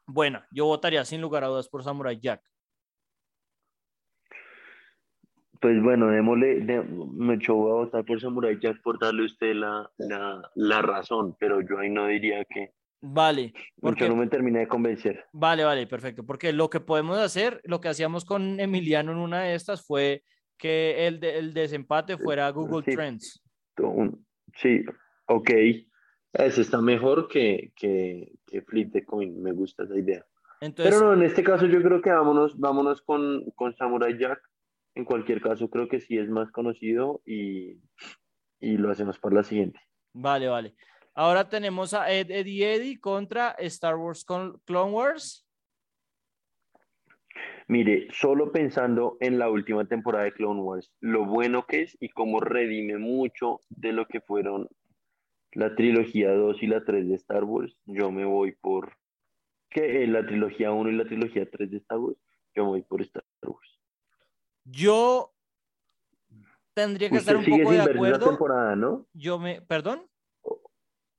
[0.08, 0.48] buena.
[0.52, 2.42] Yo votaría sin lugar a dudas por Samurai Jack.
[5.62, 9.90] Pues bueno, démosle, me voy a votar por Samurai Jack por darle a usted la,
[9.98, 12.74] la, la, razón, pero yo ahí no diría que...
[13.02, 13.54] Vale.
[13.80, 15.26] Porque no me terminé de convencer.
[15.32, 16.26] Vale, vale, perfecto.
[16.26, 20.24] Porque lo que podemos hacer, lo que hacíamos con Emiliano en una de estas fue
[20.58, 23.44] que el, el desempate fuera Google Trends.
[24.56, 24.84] Sí,
[25.28, 25.52] Ok,
[26.38, 30.26] eso está mejor que, que, que Flip the Coin, me gusta esa idea.
[30.76, 34.42] Pero no, en este caso yo creo que vámonos, vámonos con, con Samurai Jack.
[34.96, 37.82] En cualquier caso, creo que sí es más conocido y,
[38.62, 39.80] y lo hacemos para la siguiente.
[40.14, 40.76] Vale, vale.
[41.14, 45.46] Ahora tenemos a Ed, Eddie Eddie contra Star Wars con Clone Wars.
[47.68, 52.10] Mire, solo pensando en la última temporada de Clone Wars, lo bueno que es y
[52.10, 54.70] cómo redime mucho de lo que fueron
[55.56, 58.94] la trilogía 2 y la 3 de Star Wars, yo me voy por
[59.70, 62.18] que en la trilogía 1 y la trilogía 3 de Star Wars,
[62.54, 63.80] yo me voy por Star Wars.
[64.66, 65.34] Yo
[66.74, 68.20] tendría que estar un poco de acuerdo.
[68.20, 69.08] La temporada, ¿no?
[69.14, 70.06] Yo me, perdón.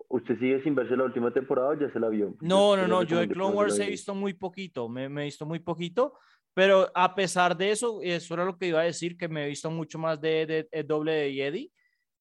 [0.08, 2.36] ¿Usted sigue sin verse la última temporada o ya se la vio?
[2.40, 5.44] No, no, no, yo de Clone Wars he visto muy poquito, me, me, he visto
[5.44, 6.14] muy poquito,
[6.54, 9.48] pero a pesar de eso, eso era lo que iba a decir, que me he
[9.48, 11.72] visto mucho más de, de, de doble de Eddie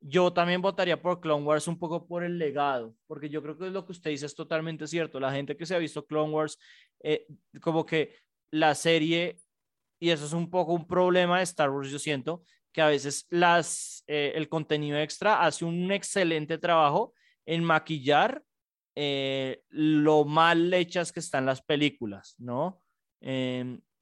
[0.08, 3.72] yo también votaría por Clone Wars un poco por el legado, porque yo creo que
[3.72, 5.20] lo que usted dice es totalmente cierto.
[5.20, 6.60] La gente que se ha visto Clone Wars,
[7.02, 7.26] eh,
[7.60, 8.16] como que
[8.52, 9.40] la serie,
[10.00, 13.26] y eso es un poco un problema de Star Wars, yo siento, que a veces
[13.32, 17.14] las, eh, el contenido extra hace un excelente trabajo
[17.48, 18.44] en maquillar
[18.96, 22.80] eh, lo mal hechas que están las películas, ¿no?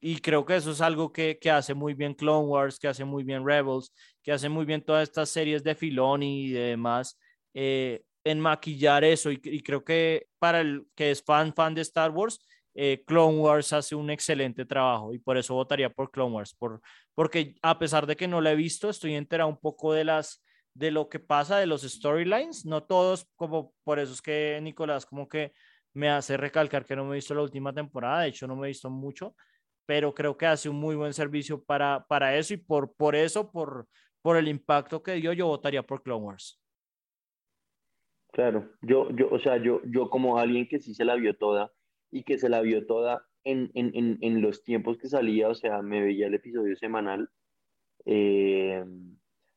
[0.06, 3.06] Y creo que eso es algo que, que, hace muy bien Clone Wars, que hace
[3.06, 3.90] muy bien Rebels,
[4.22, 7.18] que hace muy bien todas estas series de Filoni y demás,
[7.54, 9.30] eh, en maquillar eso.
[9.30, 12.38] Y, creo que para el que es fan, fan de Star Wars,
[12.74, 16.82] eh, Clone Wars hace un excelente trabajo y por eso votaría por Clone Wars, por,
[17.14, 20.44] porque a pesar de que no la he visto, estoy enterado un poco de las
[20.74, 25.06] de lo que pasa de los storylines, no todos, como por eso es que Nicolás
[25.06, 25.54] como que
[25.94, 28.66] me hace recalcar que no me he visto la última temporada, de hecho no me
[28.66, 29.34] he visto mucho,
[29.86, 33.50] pero creo que hace un muy buen servicio para, para eso y por, por eso,
[33.50, 33.86] por,
[34.22, 36.60] por el impacto que dio, yo votaría por Clone Wars.
[38.32, 41.72] Claro, yo, yo, o sea, yo, yo como alguien que sí se la vio toda
[42.10, 45.54] y que se la vio toda en, en, en, en los tiempos que salía, o
[45.54, 47.30] sea, me veía el episodio semanal.
[48.06, 48.84] Eh,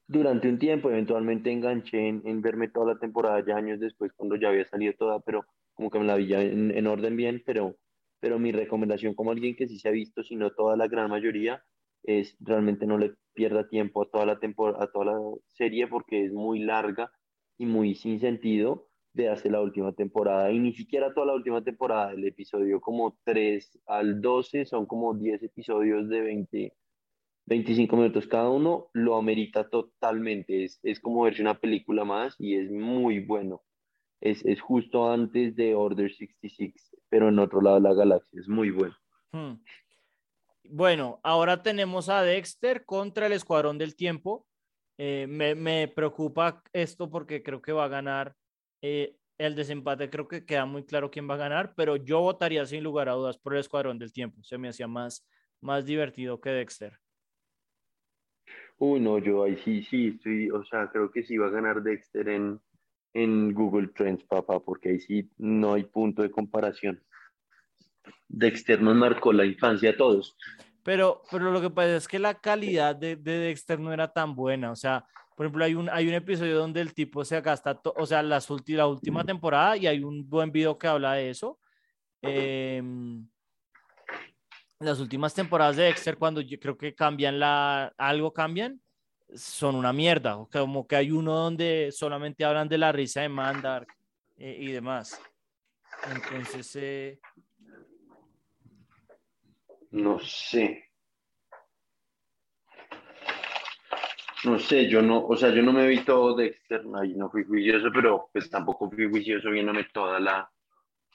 [0.08, 4.50] durante un tiempo, eventualmente enganché en, verme toda la temporada ya años después, cuando ya
[4.50, 7.78] había salido toda, pero como que me la vi ya en orden bien, pero
[8.20, 11.64] pero mi recomendación como alguien que sí se ha visto, sino toda la gran mayoría,
[12.04, 15.20] es realmente no le pierda tiempo a toda la temporada, a toda la
[15.52, 17.12] serie porque es muy larga
[17.58, 20.52] y muy sin sentido de hacer la última temporada.
[20.52, 25.16] Y ni siquiera toda la última temporada, el episodio como 3 al 12 son como
[25.16, 26.74] 10 episodios de 20,
[27.48, 30.64] 25 minutos cada uno, lo amerita totalmente.
[30.66, 33.64] Es, es como verse una película más y es muy bueno.
[34.20, 36.74] Es, es justo antes de Order 66,
[37.10, 38.40] pero en otro lado de la galaxia.
[38.40, 38.96] Es muy bueno.
[39.32, 39.54] Hmm.
[40.70, 44.46] Bueno, ahora tenemos a Dexter contra el Escuadrón del Tiempo.
[44.98, 48.36] Eh, me, me, preocupa esto porque creo que va a ganar
[48.82, 50.10] eh, el desempate.
[50.10, 53.14] Creo que queda muy claro quién va a ganar, pero yo votaría sin lugar a
[53.14, 54.44] dudas por el Escuadrón del Tiempo.
[54.44, 55.26] Se me hacía más,
[55.62, 56.98] más divertido que Dexter.
[58.80, 61.82] Uy, no, yo ahí sí, sí, estoy, o sea, creo que sí va a ganar
[61.82, 62.60] Dexter en,
[63.14, 67.02] en Google Trends, papá, porque ahí sí no hay punto de comparación.
[68.28, 70.38] Dexter nos marcó la infancia a todos.
[70.84, 74.36] Pero, pero lo que pasa es que la calidad de, de Dexter no era tan
[74.36, 74.72] buena.
[74.72, 75.06] O sea,
[75.38, 78.50] por ejemplo, hay un, hay un episodio donde el tipo se gasta, o sea, las
[78.68, 81.60] la última temporada y hay un buen video que habla de eso.
[82.24, 83.28] Em,
[84.80, 88.82] las últimas temporadas de Dexter, cuando yo creo que cambian la, algo cambian,
[89.34, 90.38] son una mierda.
[90.52, 93.88] Como que hay uno donde solamente hablan de la risa de Mandark
[94.38, 95.20] eh, y demás.
[96.14, 97.20] Entonces, eh,
[99.92, 100.84] no sé.
[104.46, 107.44] No sé, yo no, o sea, yo no me vi todo Dexter, ahí no fui
[107.44, 110.50] juicioso, pero pues tampoco fui juicioso viéndome toda la,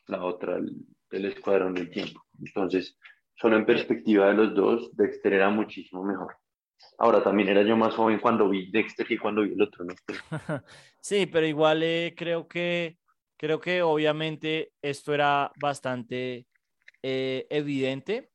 [0.09, 2.25] la otra, el, escuadrón del tiempo.
[2.41, 2.99] Entonces,
[3.35, 6.37] solo en perspectiva de los dos, Dexter era muchísimo mejor.
[6.99, 9.95] Ahora también era yo más joven cuando vi Dexter que cuando vi el otro, ¿no?
[11.01, 12.97] Sí, pero igual eh, creo que
[13.37, 16.47] creo que obviamente esto era bastante
[17.03, 18.31] eh, evidente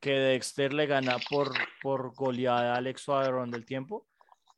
[0.00, 1.50] que Dexter le gana por,
[1.82, 4.06] por goleada al exuadrón del tiempo.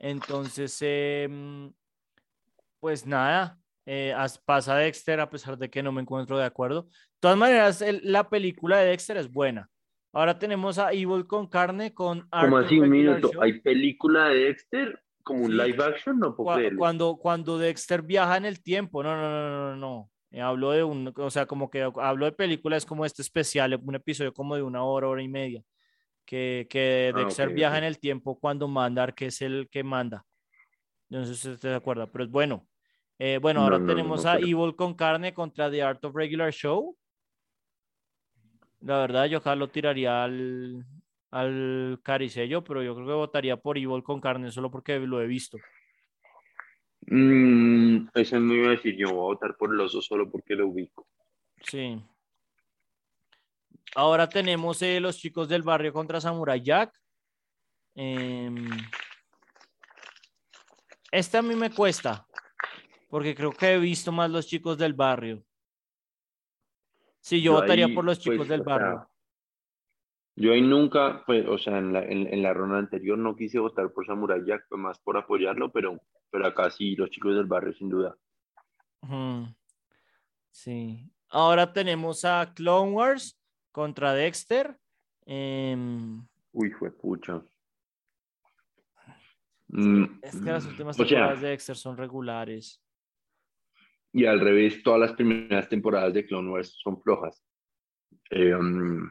[0.00, 1.72] Entonces, em,
[2.80, 4.12] pues nada, eh,
[4.44, 6.82] pasa Dexter a pesar de que no me encuentro de acuerdo.
[6.82, 6.90] De
[7.20, 9.70] todas maneras, la película de Dexter es buena.
[10.12, 12.28] Ahora tenemos a Evil con carne con...
[12.28, 15.02] Como así un minuto, ¿hay película de Dexter?
[15.22, 16.18] ¿Como un live action?
[16.18, 20.10] No cuando, cuando Dexter viaja en el tiempo, no, no, no, no, no.
[20.30, 23.94] Eh, hablo de un, o sea, como que hablo de películas como este especial, un
[23.94, 25.62] episodio como de una hora, hora y media,
[26.24, 30.24] que, que ah, Dexter viaja en el tiempo cuando Mandar, que es el que manda.
[31.10, 32.66] No sé si usted se acuerda, pero es bueno.
[33.18, 36.96] Eh, bueno, ahora tenemos a Evil con carne contra The Art of Regular Show.
[38.82, 40.84] La verdad, yo acá lo tiraría al,
[41.30, 45.26] al caricello, pero yo creo que votaría por Evil con carne solo porque lo he
[45.26, 45.58] visto.
[47.06, 50.54] Mm, ese no iba a decir, yo voy a votar por el oso solo porque
[50.54, 51.06] lo ubico.
[51.62, 52.02] Sí.
[53.94, 56.92] Ahora tenemos eh, los chicos del barrio contra Samurai Jack.
[61.12, 62.26] Este a mí me cuesta,
[63.08, 65.44] porque creo que he visto más los chicos del barrio.
[67.22, 69.08] Sí, yo, votaría por los chicos pues, del barrio.
[70.36, 73.90] yo ahí nunca, pues, o sea, en la, en la ronda anterior no quise votar
[73.92, 75.98] por Samurai Jack, fue más por apoyarlo, pero
[76.32, 78.16] pero acá sí, los chicos del barrio, sin duda.
[80.50, 81.12] Sí.
[81.28, 83.38] Ahora tenemos a Clone Wars
[83.70, 84.78] contra Dexter.
[85.26, 87.42] Em, Uy, fue pucha.
[89.68, 92.82] Mm, es que las últimas temporadas de Dexter son regulares.
[94.12, 97.42] Y al revés, todas las primeras temporadas de Clone Wars son flojas.
[98.30, 99.08] Em,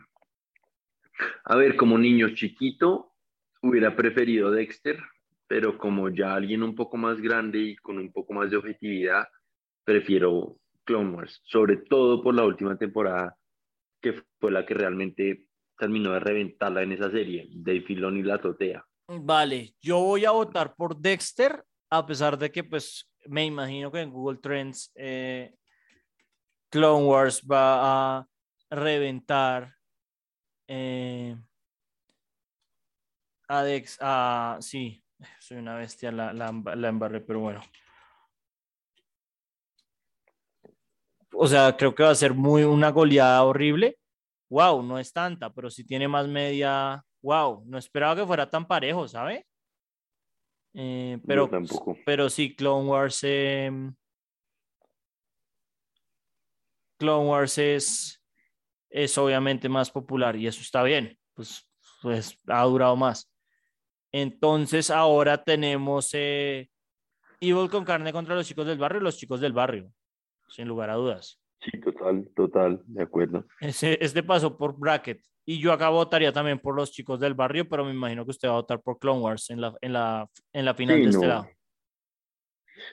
[1.45, 3.14] a ver, como niño chiquito,
[3.62, 4.99] hubiera preferido Dexter,
[5.47, 9.28] pero como ya alguien un poco más grande y con un poco más de objetividad,
[9.84, 13.38] prefiero Clone Wars, sobre todo por la última temporada,
[14.02, 15.47] que fue la que realmente
[15.78, 18.86] terminó de reventarla en esa serie, de Filoni la totea.
[19.08, 24.01] Vale, yo voy a votar por Dexter, a pesar de que pues me imagino que
[24.01, 25.55] en Google Trends eh,
[26.69, 28.28] Clone Wars va a
[28.69, 29.76] reventar
[30.67, 31.36] eh,
[33.47, 35.03] a Dex, a, sí,
[35.39, 37.61] soy una bestia, la, la, la embarré, pero bueno.
[41.34, 43.97] O sea, creo que va a ser muy una goleada horrible.
[44.49, 47.03] Wow, no es tanta, pero si tiene más media.
[47.22, 49.45] Wow, no esperaba que fuera tan parejo, ¿sabe?
[50.74, 51.49] Eh, pero,
[52.05, 53.19] pero sí, Clone Wars.
[53.24, 53.93] Em,
[56.97, 58.24] Clone Wars es,
[58.89, 61.17] es obviamente más popular y eso está bien.
[61.34, 61.69] Pues,
[62.01, 63.32] pues ha durado más.
[64.11, 66.69] Entonces ahora tenemos eh,
[67.39, 69.91] Evil con carne contra los chicos del barrio los chicos del barrio,
[70.49, 71.41] sin lugar a dudas.
[71.59, 73.45] Sí, total, total, de acuerdo.
[73.59, 75.24] este pasó por bracket.
[75.52, 78.47] Y yo acá votaría también por los chicos del barrio, pero me imagino que usted
[78.47, 81.28] va a votar por Clone Wars en la, en la, en la final de este
[81.28, 81.49] lado.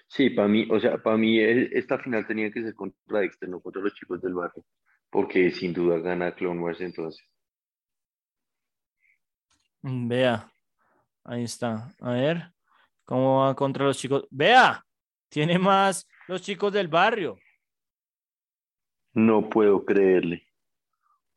[0.09, 3.49] Sí, para mí, o sea, para mí e- esta final tenía que ser contra Dexter,
[3.49, 4.65] no contra los chicos del barrio,
[5.09, 7.25] porque sin duda gana Clone Wars entonces.
[9.83, 10.51] Vea,
[11.23, 11.95] ahí está.
[12.01, 12.43] A ver,
[13.05, 14.27] ¿cómo va contra los chicos?
[14.33, 14.85] Vea,
[15.29, 17.39] tiene más los chicos del barrio.
[19.13, 20.45] No puedo creerle.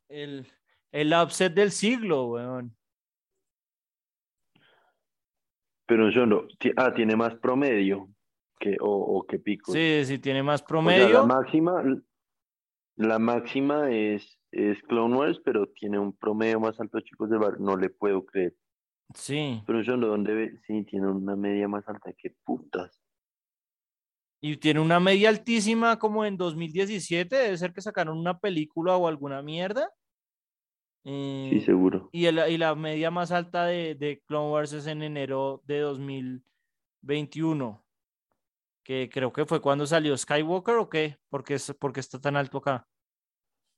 [0.08, 0.52] El,
[0.92, 2.76] el upset del siglo, weón.
[5.86, 8.08] Pero yo no, ah, tiene más promedio
[8.60, 9.74] que, o, o que picos.
[9.74, 11.08] Sí, sí, tiene más O sea, promedio.
[11.08, 11.82] la máxima,
[12.96, 17.58] la máxima es, es Clone Wars, pero tiene un promedio más alto chicos del barrio.
[17.60, 18.54] No le puedo creer.
[19.14, 20.60] Sí, Pero yo no, ¿dónde ve?
[20.66, 22.12] Sí, tiene una media más alta.
[22.16, 22.98] ¿Qué putas?
[24.44, 27.36] y tiene una media altísima como en 2017.
[27.36, 29.88] Debe ser que sacaron una película o alguna mierda.
[31.04, 32.08] Sí, Eh, seguro.
[32.12, 35.80] y, el- y la media más alta de, de Clone Wars es en enero de
[35.80, 37.84] 2021.
[38.84, 42.58] Que creo que fue cuando salió Skywalker o qué, porque es, porque está tan alto
[42.58, 42.86] acá.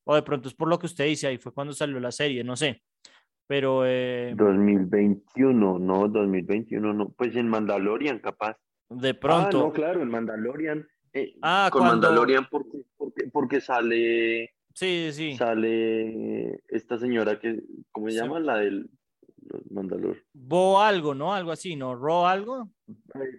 [0.06, 2.44] O de pronto es por lo que usted dice, ahí fue cuando salió la serie,
[2.44, 2.82] no sé.
[3.46, 7.10] Pero eh, 2021, no, 2021, no.
[7.10, 8.56] Pues en Mandalorian, capaz.
[8.90, 10.86] de Ah, pronto, no, claro, en Mandalorian.
[11.12, 17.62] eh, Ah, con cuando- Mandalorian porque, porque, porque sale, sí, sí, sale esta señora que,
[17.92, 18.18] ¿cómo se Sí.
[18.20, 18.40] llama?
[18.40, 18.90] La del
[19.70, 20.22] Mandalor.
[20.32, 21.32] Bo algo, ¿no?
[21.34, 21.94] Algo así, ¿no?
[21.94, 22.70] Ro algo.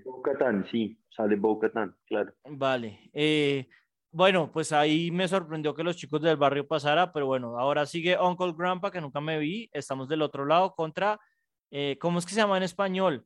[0.05, 2.33] Bo-Katan, sí, sale Bo-Katan, claro.
[2.49, 3.09] Vale.
[3.13, 3.67] eh,
[4.11, 8.17] bueno, pues ahí me sorprendió que los chicos del barrio pasara, pero bueno, ahora sigue
[8.17, 9.69] Uncle Grandpa, que nunca me vi.
[9.73, 11.19] Estamos del otro lado contra,
[11.69, 13.25] eh, ¿cómo es que se llama en español?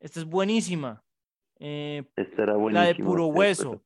[0.00, 1.02] Esta es buenísima.
[1.58, 2.86] eh, Esta era la buenísima.
[2.86, 3.82] de puro hueso.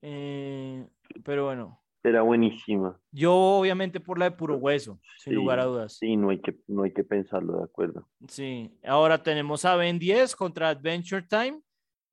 [0.00, 2.98] pero bueno, Era buenísima.
[3.12, 5.98] yo obviamente por la de puro hueso, sin Sí, lugar a dudas.
[5.98, 8.08] Sí, no hay que, no hay que pensarlo, de acuerdo.
[8.26, 11.60] Sí, ahora tenemos a Ben 10 contra Adventure Time.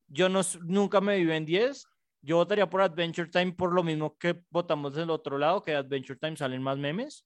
[0.07, 1.87] Yo no, nunca me vi Ben 10.
[2.21, 6.19] Yo votaría por Adventure Time por lo mismo que votamos del otro lado, que Adventure
[6.19, 7.25] Time salen más memes.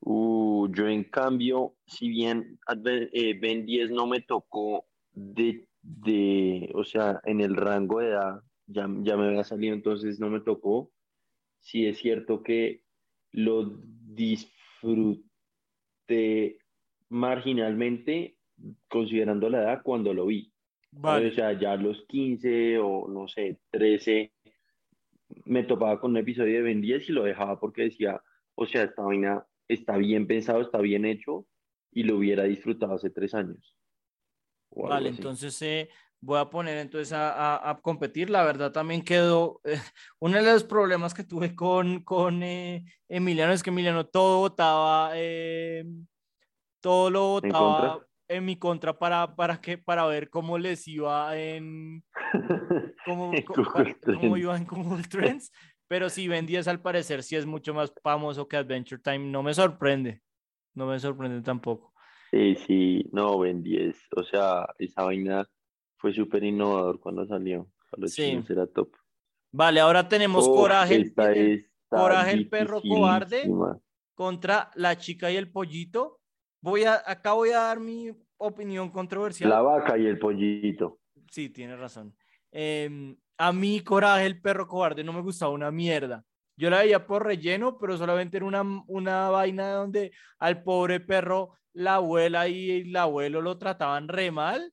[0.00, 6.70] Uh, yo en cambio, si bien Adven- eh, Ben 10 no me tocó de, de,
[6.74, 8.40] o sea, en el rango de edad,
[8.70, 10.92] ya, ya me había salido, entonces no me tocó.
[11.60, 12.82] Sí es cierto que
[13.32, 15.28] lo disfruté
[17.08, 18.36] marginalmente
[18.88, 20.52] considerando la edad cuando lo vi.
[21.02, 24.32] O sea, ya a los 15 o no sé, 13,
[25.44, 28.20] me topaba con un episodio de Ben 10 y lo dejaba porque decía,
[28.56, 31.46] o sea, esta vaina está bien pensado, está bien hecho
[31.92, 33.76] y lo hubiera disfrutado hace tres años.
[34.72, 35.88] Vale, entonces eh,
[36.20, 38.30] voy a poner entonces a, a- a competir.
[38.30, 39.76] La verdad también quedó, eh,
[40.20, 45.12] uno de los problemas que tuve con, con eh, Emiliano es que Emiliano todo votaba,
[45.14, 45.84] eh,
[46.80, 51.36] todo lo ¿En votaba en mi contra para, para, que, para ver cómo les iba
[51.36, 52.04] en,
[53.04, 55.50] cómo, En co- Google pa- cómo iba en Google Trends.
[55.88, 59.18] Pero sí, Ben 10 al parecer sí es mucho más famoso que Adventure Time.
[59.30, 60.22] No me sorprende.
[60.74, 61.92] No me sorprende tampoco.
[62.30, 65.48] Sí, sí, no, Ben 10, o sea, esa vaina
[66.00, 67.68] fue súper innovador cuando salió.
[67.90, 68.42] Para los Sí.
[68.48, 68.90] era top.
[69.52, 73.48] Vale, ahora tenemos Coraje, el- esta el- está Coraje el perro cobarde.
[74.14, 76.20] contra la chica y el pollito.
[76.62, 79.50] Voy a, acá voy a dar mi opinión controversial.
[79.50, 81.00] La vaca y el pollito.
[81.30, 82.14] Sí, tiene razón.
[82.52, 86.24] Em, a mí, Coraje, el perro cobarde, no me gustaba una mierda.
[86.56, 91.54] Yo la veía por relleno, pero solamente era una, una vaina donde al pobre perro,
[91.72, 94.72] la abuela y el abuelo lo trataban re mal.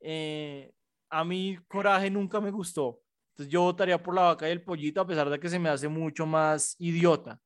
[0.00, 0.72] Eh,
[1.10, 3.02] a mí, Coraje nunca me gustó.
[3.32, 5.68] Entonces, yo votaría por la vaca y el pollito, a pesar de que se me
[5.68, 7.40] hace mucho más idiota.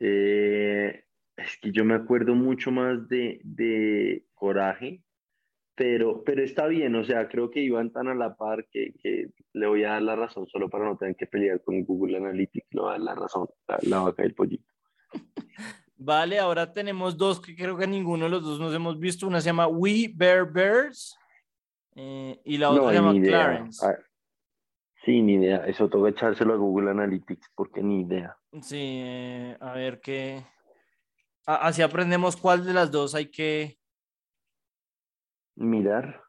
[0.00, 1.04] Eh,
[1.36, 5.02] es que yo me acuerdo mucho más de, de Coraje,
[5.74, 9.30] pero, pero está bien, o sea, creo que iban tan a la par que, que
[9.52, 12.68] le voy a dar la razón solo para no tener que pelear con Google Analytics,
[12.72, 14.72] le voy a dar la razón, la, la vaca y el pollito.
[15.98, 19.26] Vale, ahora tenemos dos que creo que ninguno de los dos nos hemos visto.
[19.26, 21.16] Una se llama We Bear Bears
[21.94, 23.26] eh, y la otra No, se llama.
[23.26, 23.86] Clarence.
[23.86, 23.94] Ah,
[25.04, 25.66] sí, ni idea.
[25.66, 28.36] Eso toca echárselo a Google Analytics porque ni idea.
[28.60, 30.44] Sí, eh, a ver qué.
[31.46, 33.78] Así aprendemos cuál de las dos hay que,
[35.54, 36.22] Mirar.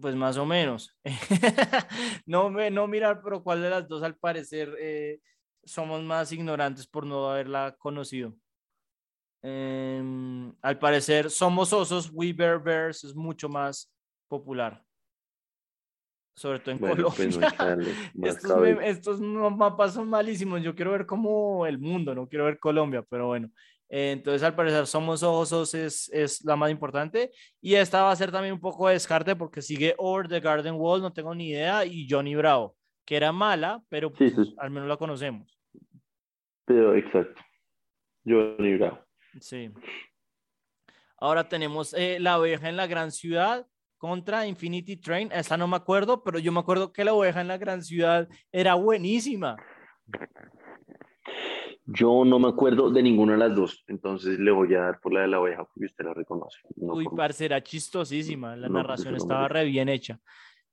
[0.00, 0.96] pues más o menos.
[2.26, 5.20] no, me- no mirar, pero cuál de las dos al parecer eh,
[5.64, 8.34] somos más ignorantes por no haberla conocido.
[9.46, 13.92] Em, al parecer, Somos Osos, We Bear Bears es mucho más
[14.26, 14.82] popular.
[16.34, 17.54] Sobre todo en Bueno, pues Colombia.
[18.14, 20.62] más Estos, estos mapas son malísimos.
[20.62, 23.50] Yo quiero ver como el mundo, no quiero ver Colombia, pero bueno.
[23.90, 27.30] Eh, entonces, al parecer, Somos Osos es, es la más importante.
[27.60, 30.76] Y esta va a ser también un poco de descarte porque sigue Over the Garden
[30.76, 32.74] Wall, no tengo ni idea, y Johnny Bravo,
[33.04, 34.54] que era mala, pero Sí, pues, sí.
[34.56, 35.60] al menos la conocemos.
[36.64, 37.42] Pero exacto.
[38.26, 39.03] Johnny Bravo.
[39.40, 39.70] Sí.
[41.18, 43.66] Ahora tenemos eh, La Oveja en la Gran Ciudad
[43.96, 45.30] contra Infinity Train.
[45.32, 48.28] Esta no me acuerdo, pero yo me acuerdo que La Oveja en la Gran Ciudad
[48.52, 49.56] era buenísima.
[51.86, 55.12] Yo no me acuerdo de ninguna de las dos, entonces le voy a dar por
[55.12, 56.58] la de la oveja porque usted la reconoce.
[56.76, 58.56] no Uy, por- parce, era chistosísima.
[58.56, 60.18] La No, narración estaba re bien hecha.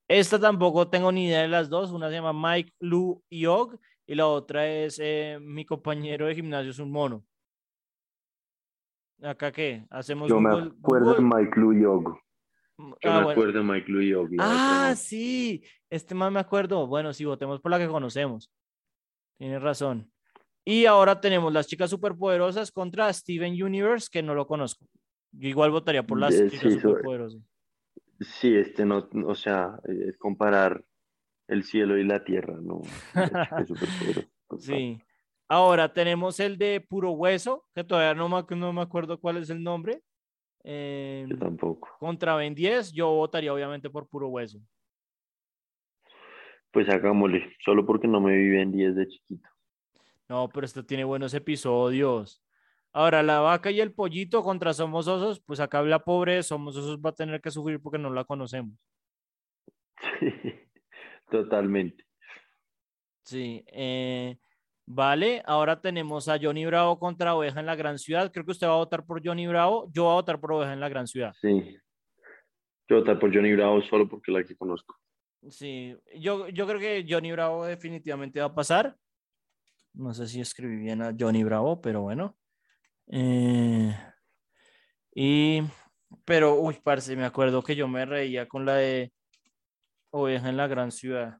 [0.07, 1.91] Esta tampoco tengo ni idea de las dos.
[1.91, 3.75] Una se llama Mike, Lou y Og,
[4.07, 7.25] y la otra es eh, Mi compañero de gimnasio es un mono.
[9.21, 9.85] ¿Acá qué?
[9.89, 11.21] Hacemos Yo me Google- acuerdo de?
[11.21, 12.03] Mike Luyog.
[12.77, 13.29] Yo Ah, me bueno.
[13.29, 14.29] acuerdo de Mike Luyog.
[14.31, 14.95] la otra Ah, no.
[14.95, 16.87] sí, este más me acuerdo.
[16.87, 18.51] Bueno, sí, votemos por la que conocemos.
[19.37, 20.11] Tienes razón.
[20.65, 24.85] Y ahora tenemos las chicas superpoderosas contra Steven Universe, que no lo conozco.
[25.31, 27.41] Yo igual votaría por las Eh, chicas sí, superpoderosas.
[28.19, 30.83] Sí, este no, o sea, es comparar
[31.47, 32.81] el cielo y la tierra, ¿no?
[33.67, 34.65] Es.
[34.65, 35.01] Sí.
[35.53, 39.49] Ahora tenemos el de puro hueso, que todavía no me, no me acuerdo cuál es
[39.49, 40.01] el nombre.
[40.63, 41.89] Eh, Yo tampoco.
[41.99, 44.61] contra Ben 10, yo votaría obviamente por puro hueso.
[46.71, 49.49] Pues hagámosle, solo porque no me viví en 10 de chiquito.
[50.29, 52.41] No, pero este tiene buenos episodios.
[52.93, 56.97] Ahora, la vaca y el pollito contra Somos Osos, pues acá la pobre Somos Osos
[56.97, 58.77] va a tener que sufrir porque no la conocemos.
[61.29, 62.05] Totalmente.
[63.25, 63.65] Sí.
[63.67, 64.37] eh,
[64.85, 68.31] vale, ahora tenemos a Johnny Bravo contra Oveja en la Gran Ciudad.
[68.31, 69.89] Creo que usted va a votar por Johnny Bravo.
[69.91, 71.33] Yo voy a votar por Oveja en la Gran Ciudad.
[71.41, 71.77] Sí.
[72.89, 74.95] Yo votar por Johnny Bravo solo porque la que conozco.
[75.49, 78.95] Sí, yo, yo creo que Johnny Bravo definitivamente va a pasar.
[79.93, 82.37] No sé si escribí bien a Johnny Bravo, pero bueno.
[83.07, 83.93] Eh,
[85.13, 85.61] y,
[86.25, 89.11] pero, uy, parce, me acuerdo que yo me reía con la de
[90.11, 91.39] Oveja en la Gran Ciudad.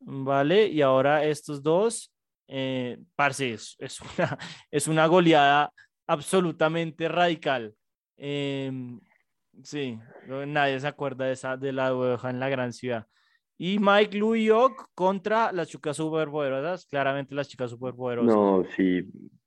[0.00, 2.12] Vale, y ahora estos dos,
[2.46, 4.38] eh, parce, es, es una,
[4.70, 5.72] es una goleada
[6.06, 7.74] absolutamente radical.
[8.16, 9.00] Em,
[9.62, 13.06] Sí, nadie se acuerda de esa de la oveja en la gran ciudad.
[13.56, 18.34] Y Mike Luyok contra las chicas superpoderosas, claramente las chicas superpoderosas.
[18.34, 19.02] No, sí.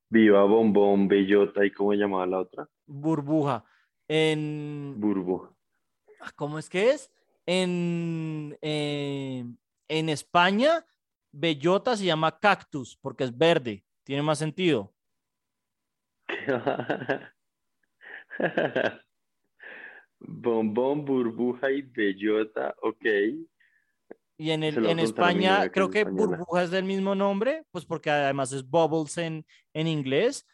[0.10, 2.68] Viva Bombón, Bellota y cómo se llamaba la otra.
[2.86, 3.64] Burbuja.
[4.10, 5.56] En Burbo.
[6.20, 7.10] ah, ¿cómo es que es?
[7.46, 9.46] En, eh,
[9.92, 10.86] en España,
[11.34, 13.84] bellota se llama cactus porque es verde.
[14.04, 14.94] Tiene más sentido.
[20.20, 23.06] Bombón, burbuja y bellota, ok.
[24.38, 28.68] Y en, el, España, creo que burbuja es del mismo nombre, pues porque además es
[28.68, 30.48] bubbles en, en inglés,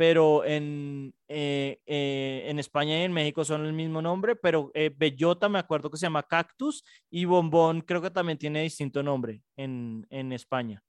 [0.00, 4.90] pero en, eh, eh, en España y en México son el mismo nombre, pero eh,
[4.96, 9.42] bellota me acuerdo que se llama cactus y bombón creo que también tiene distinto nombre
[9.58, 10.82] en, en España.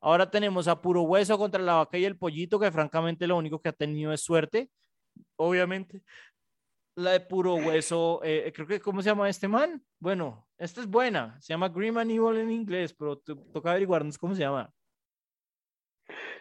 [0.00, 3.60] Ahora tenemos a puro hueso contra la vaca y el pollito, que francamente lo único
[3.60, 4.70] que ha tenido es suerte,
[5.36, 6.00] obviamente.
[6.96, 9.84] La de puro hueso, eh, creo que, ¿cómo se llama este man?
[10.00, 14.34] Bueno, esta es buena, se llama and Evil en inglés, pero to- toca averiguarnos cómo
[14.34, 14.72] se llama.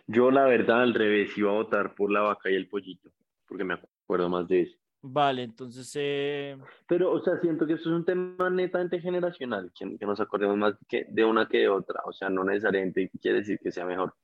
[0.07, 3.11] Yo, la verdad, al revés, iba a votar por la vaca y el pollito,
[3.47, 4.77] porque me acuerdo más de eso.
[5.07, 6.57] Vale, entonces, eh,
[6.87, 10.57] Pero, o sea, siento que esto es un tema netamente generacional, que, que nos acordemos
[10.57, 12.01] más que de una que de otra.
[12.05, 14.15] O sea, no necesariamente quiere decir que sea mejor.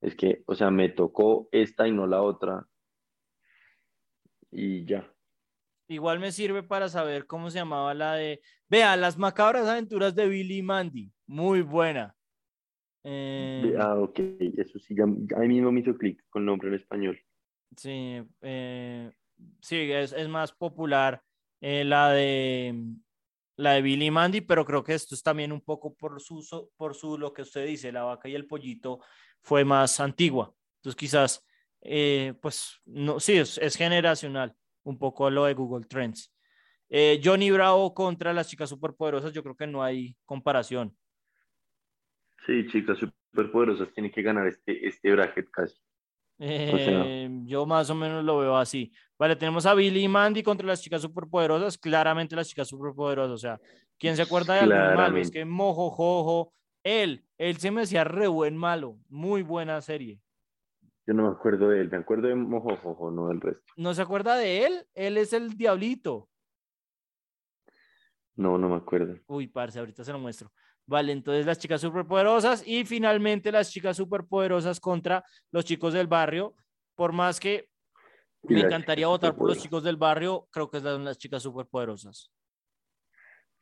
[0.00, 2.66] Es que, o sea, me tocó esta y no la otra.
[4.50, 5.08] Y ya.
[5.86, 10.26] igual me sirve para saber cómo se llamaba la de, vea, las macabras aventuras de
[10.26, 12.17] Billy y Mandy, muy buena.
[13.10, 14.20] Eh, Ah, ok,
[14.58, 15.04] eso sí, ya,
[15.38, 17.18] ahí mismo me hizo clic con nombre en español.
[17.74, 19.10] Sí, eh,
[19.62, 21.22] sí, es, es más popular
[21.60, 22.74] eh, la de
[23.56, 26.94] la de Billy Mandy, pero creo que esto es también un poco por su, por
[26.94, 29.00] su lo que usted dice, la vaca y el pollito
[29.40, 30.54] fue más antigua.
[30.76, 31.46] Entonces quizás,
[31.80, 34.54] eh, pues, no, sí, es, es generacional,
[34.84, 36.32] un poco lo de Google Trends.
[36.88, 40.96] Eh, Johnny Bravo contra las chicas superpoderosas, yo creo que no hay comparación.
[42.48, 45.74] Sí, chicas superpoderosas tienen que ganar este, este bracket casi.
[45.74, 45.82] sea-
[46.40, 48.90] Eh, yo más o menos lo veo así.
[49.18, 51.76] Vale, tenemos a Billy y Mandy contra las chicas superpoderosas.
[51.76, 53.32] Claramente las chicas superpoderosas.
[53.34, 53.60] O sea,
[53.98, 55.18] ¿quién se acuerda de algún malo?
[55.18, 56.54] Es que Mojojojo,
[56.84, 58.96] él, él se me hacía re buen malo.
[59.10, 60.18] Muy buena serie.
[61.06, 63.62] Yo no me acuerdo de él, me acuerdo de Mojojojo, no del resto.
[63.76, 64.86] ¿No se acuerda de él?
[64.94, 66.30] Él es el diablito.
[68.36, 69.18] No, no me acuerdo.
[69.26, 70.50] Uy, parce, ahorita se lo muestro.
[70.88, 76.54] Vale, entonces las chicas superpoderosas y finalmente las chicas superpoderosas contra los chicos del barrio.
[76.94, 77.68] Por más que
[78.42, 82.32] me encantaría votar por los chicos del barrio, creo que son las chicas superpoderosas.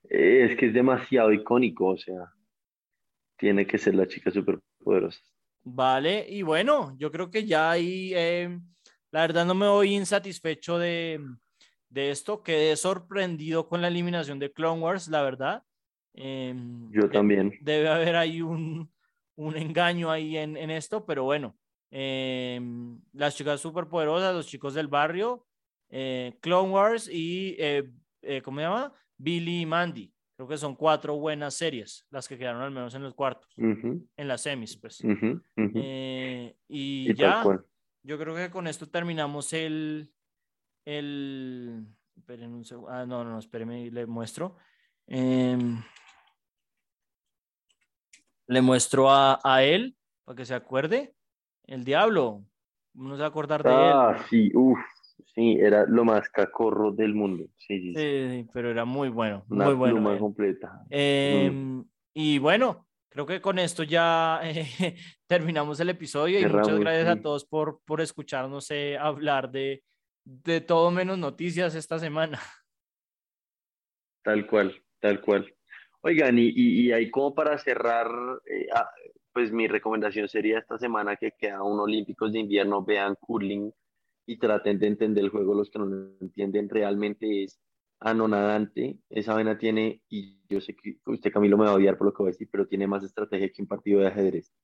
[0.05, 2.33] Es que es demasiado icónico, o sea,
[3.37, 5.35] tiene que ser las chicas superpoderosas.
[5.65, 8.63] Vale, y bueno, yo creo que ya ahí, em,
[9.11, 11.21] la verdad no me voy insatisfecho de,
[11.89, 15.65] de esto, quedé sorprendido con la eliminación de Clone Wars, la verdad.
[16.17, 17.53] Em, yo también.
[17.61, 18.91] Debe haber ahí un,
[19.37, 21.57] un engaño ahí en, en, esto, pero bueno,
[21.91, 25.47] em, las chicas superpoderosas, los chicos del barrio,
[25.91, 27.91] eh, Clone Wars y, eh,
[28.23, 28.93] eh, ¿cómo se llama?
[29.17, 30.13] Billy y Mandy.
[30.37, 34.07] Creo que son cuatro buenas series, las que quedaron al menos en los cuartos, en
[34.17, 35.03] las semis, pues.
[35.57, 37.43] Eh, y, ya,
[38.03, 40.13] yo creo que con esto terminamos el,
[40.85, 44.59] el, esperen un segundo, ah, no, no, espérenme, le muestro.
[45.07, 45.79] Em,
[48.47, 51.15] le muestro a, a, él, para que se acuerde,
[51.67, 52.45] el diablo,
[52.95, 53.77] no se va a acordar de él.
[53.77, 54.79] Ah, sí, uff,
[55.37, 57.45] Sí, era lo más cacorro del mundo.
[57.59, 59.45] Sí, sí, pero era muy bueno.
[59.49, 60.19] muy bueno.
[60.19, 60.83] completa.
[60.89, 64.65] Em, y bueno, creo que con esto ya eh,
[65.27, 69.83] terminamos el episodio y muchas gracias a todos por, por escucharnos eh, hablar de,
[70.25, 72.41] de todo menos noticias esta semana.
[74.25, 75.56] Tal cual, tal cual.
[76.07, 78.07] Oigan, y, y, ahí como para cerrar,
[78.49, 78.89] eh, ah,
[79.33, 83.73] pues mi recomendación sería esta semana que queda un Olímpicos de invierno, vean curling
[84.25, 85.53] y traten de entender el juego.
[85.53, 87.59] Los que no lo entienden realmente es
[87.99, 89.01] anonadante.
[89.11, 92.13] Esa vena tiene, y yo sé que usted Camilo me va a odiar por lo
[92.13, 94.55] que voy a decir, pero tiene más estrategia que un partido de ajedrez.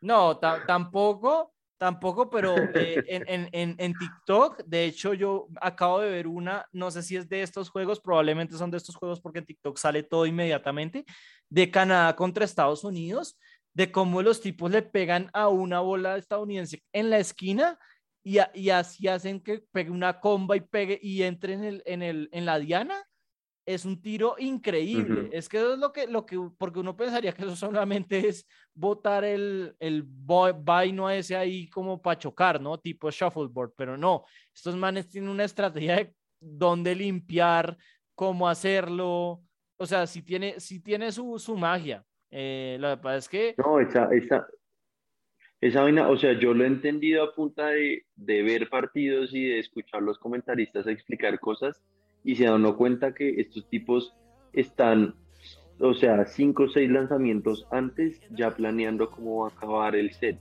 [0.00, 6.26] No, tampoco, tampoco, pero eh, en, en, en, TikTok, de hecho yo acabo de ver
[6.26, 9.46] una, no sé si es de estos juegos, probablemente son de estos juegos porque en
[9.46, 11.06] TikTok sale todo inmediatamente,
[11.48, 13.38] de Canadá contra Estados Unidos,
[13.72, 17.78] de cómo los tipos le pegan a una bola estadounidense en la esquina
[18.22, 22.02] y, y, así hacen que pegue una comba y pegue y entre en, el, en,
[22.02, 23.02] el, en la diana,
[23.66, 25.28] es un tiro increíble.
[25.32, 28.46] Es que eso es lo que, lo que, porque uno pensaría que eso solamente es
[28.74, 32.78] botar el, el vaino ese ahí como para chocar, ¿no?
[32.78, 34.24] Tipo shuffleboard, pero no,
[34.54, 37.76] estos manes tienen una estrategia de dónde limpiar,
[38.14, 39.42] cómo hacerlo,
[39.76, 42.04] o sea, si tiene, si tiene su, su magia.
[42.30, 43.54] Eh, lo que pasa es que...
[43.58, 44.46] No, esa, esa,
[45.60, 49.44] esa vaina, o sea, yo lo he entendido a punta de, de, ver partidos y
[49.44, 51.82] de escuchar los comentaristas explicar cosas
[52.24, 54.14] y se dan cuenta que estos tipos
[54.52, 55.14] están,
[55.80, 60.38] o sea, cinco o seis lanzamientos antes ya planeando cómo va a acabar el set.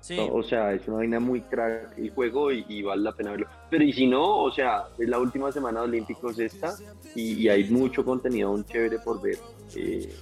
[0.00, 0.18] Sí.
[0.18, 3.46] O, sea, es una vaina muy crack el juego y, vale la pena verlo.
[3.70, 6.74] Pero y si no, o sea, es la última semana de Olímpicos esta
[7.14, 9.38] y, y hay mucho contenido un chévere por ver.
[9.74, 10.12] Eh,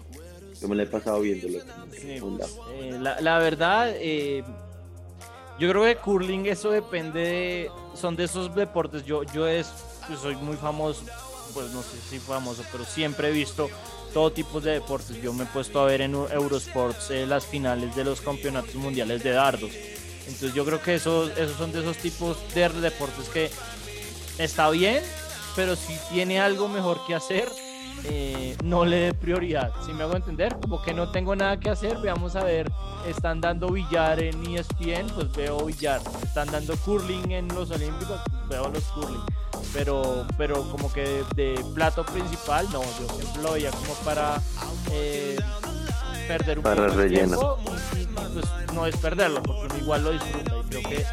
[0.63, 1.59] yo me la he pasado viéndolo.
[1.95, 4.45] Eh, la, la, verdad, eh,
[5.59, 9.05] yo creo que curling eso depende de, son de esos deportes.
[9.05, 9.67] Yo, yo es,
[10.21, 11.03] soy muy famoso,
[11.55, 13.69] pues no sé si famoso, pero siempre he visto
[14.13, 15.21] todo tipo de deportes.
[15.23, 19.23] Yo me he puesto a ver en Eurosports eh, las finales de los campeonatos mundiales
[19.23, 19.71] de dardos.
[20.27, 23.51] Entonces yo creo que esos, esos son de esos tipos de deportes que
[24.39, 25.03] está bien,
[25.57, 27.49] pero si tiene algo mejor que hacer,
[28.05, 29.73] eh, no le dé prioridad.
[29.85, 32.71] Si me hago entender, como que no tengo nada que hacer, veamos a ver,
[33.07, 36.01] están dando billar en ESPN, pues veo billar.
[36.23, 39.23] Están dando curling en los Olímpicos, pues veo los curling.
[39.73, 44.41] Pero, pero como que de, plato principal, no, yo siempre lo veía como para
[44.91, 45.37] eh,
[46.29, 47.39] perder un para poco relleno.
[47.39, 47.59] tiempo
[47.99, 50.57] y, pues no es perderlo, porque uno igual lo disfruta.
[50.59, 51.07] Y creo que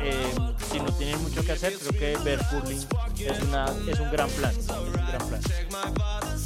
[0.00, 0.32] eh,
[0.70, 2.86] si no tienen mucho que hacer, creo que ver curling
[3.18, 4.54] es, una, es un gran plan.
[4.56, 6.39] Es un gran plan.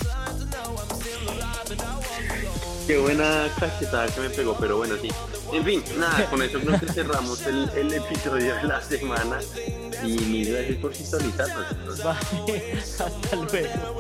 [2.87, 5.09] Qué buena cachetada que me pegó, pero bueno, sí.
[5.53, 9.39] En fin, nada, con eso creo que cerramos el, el episodio de la semana.
[10.03, 11.67] Y mil gracias por sintonizarnos.
[12.03, 13.95] Bye, hasta luego.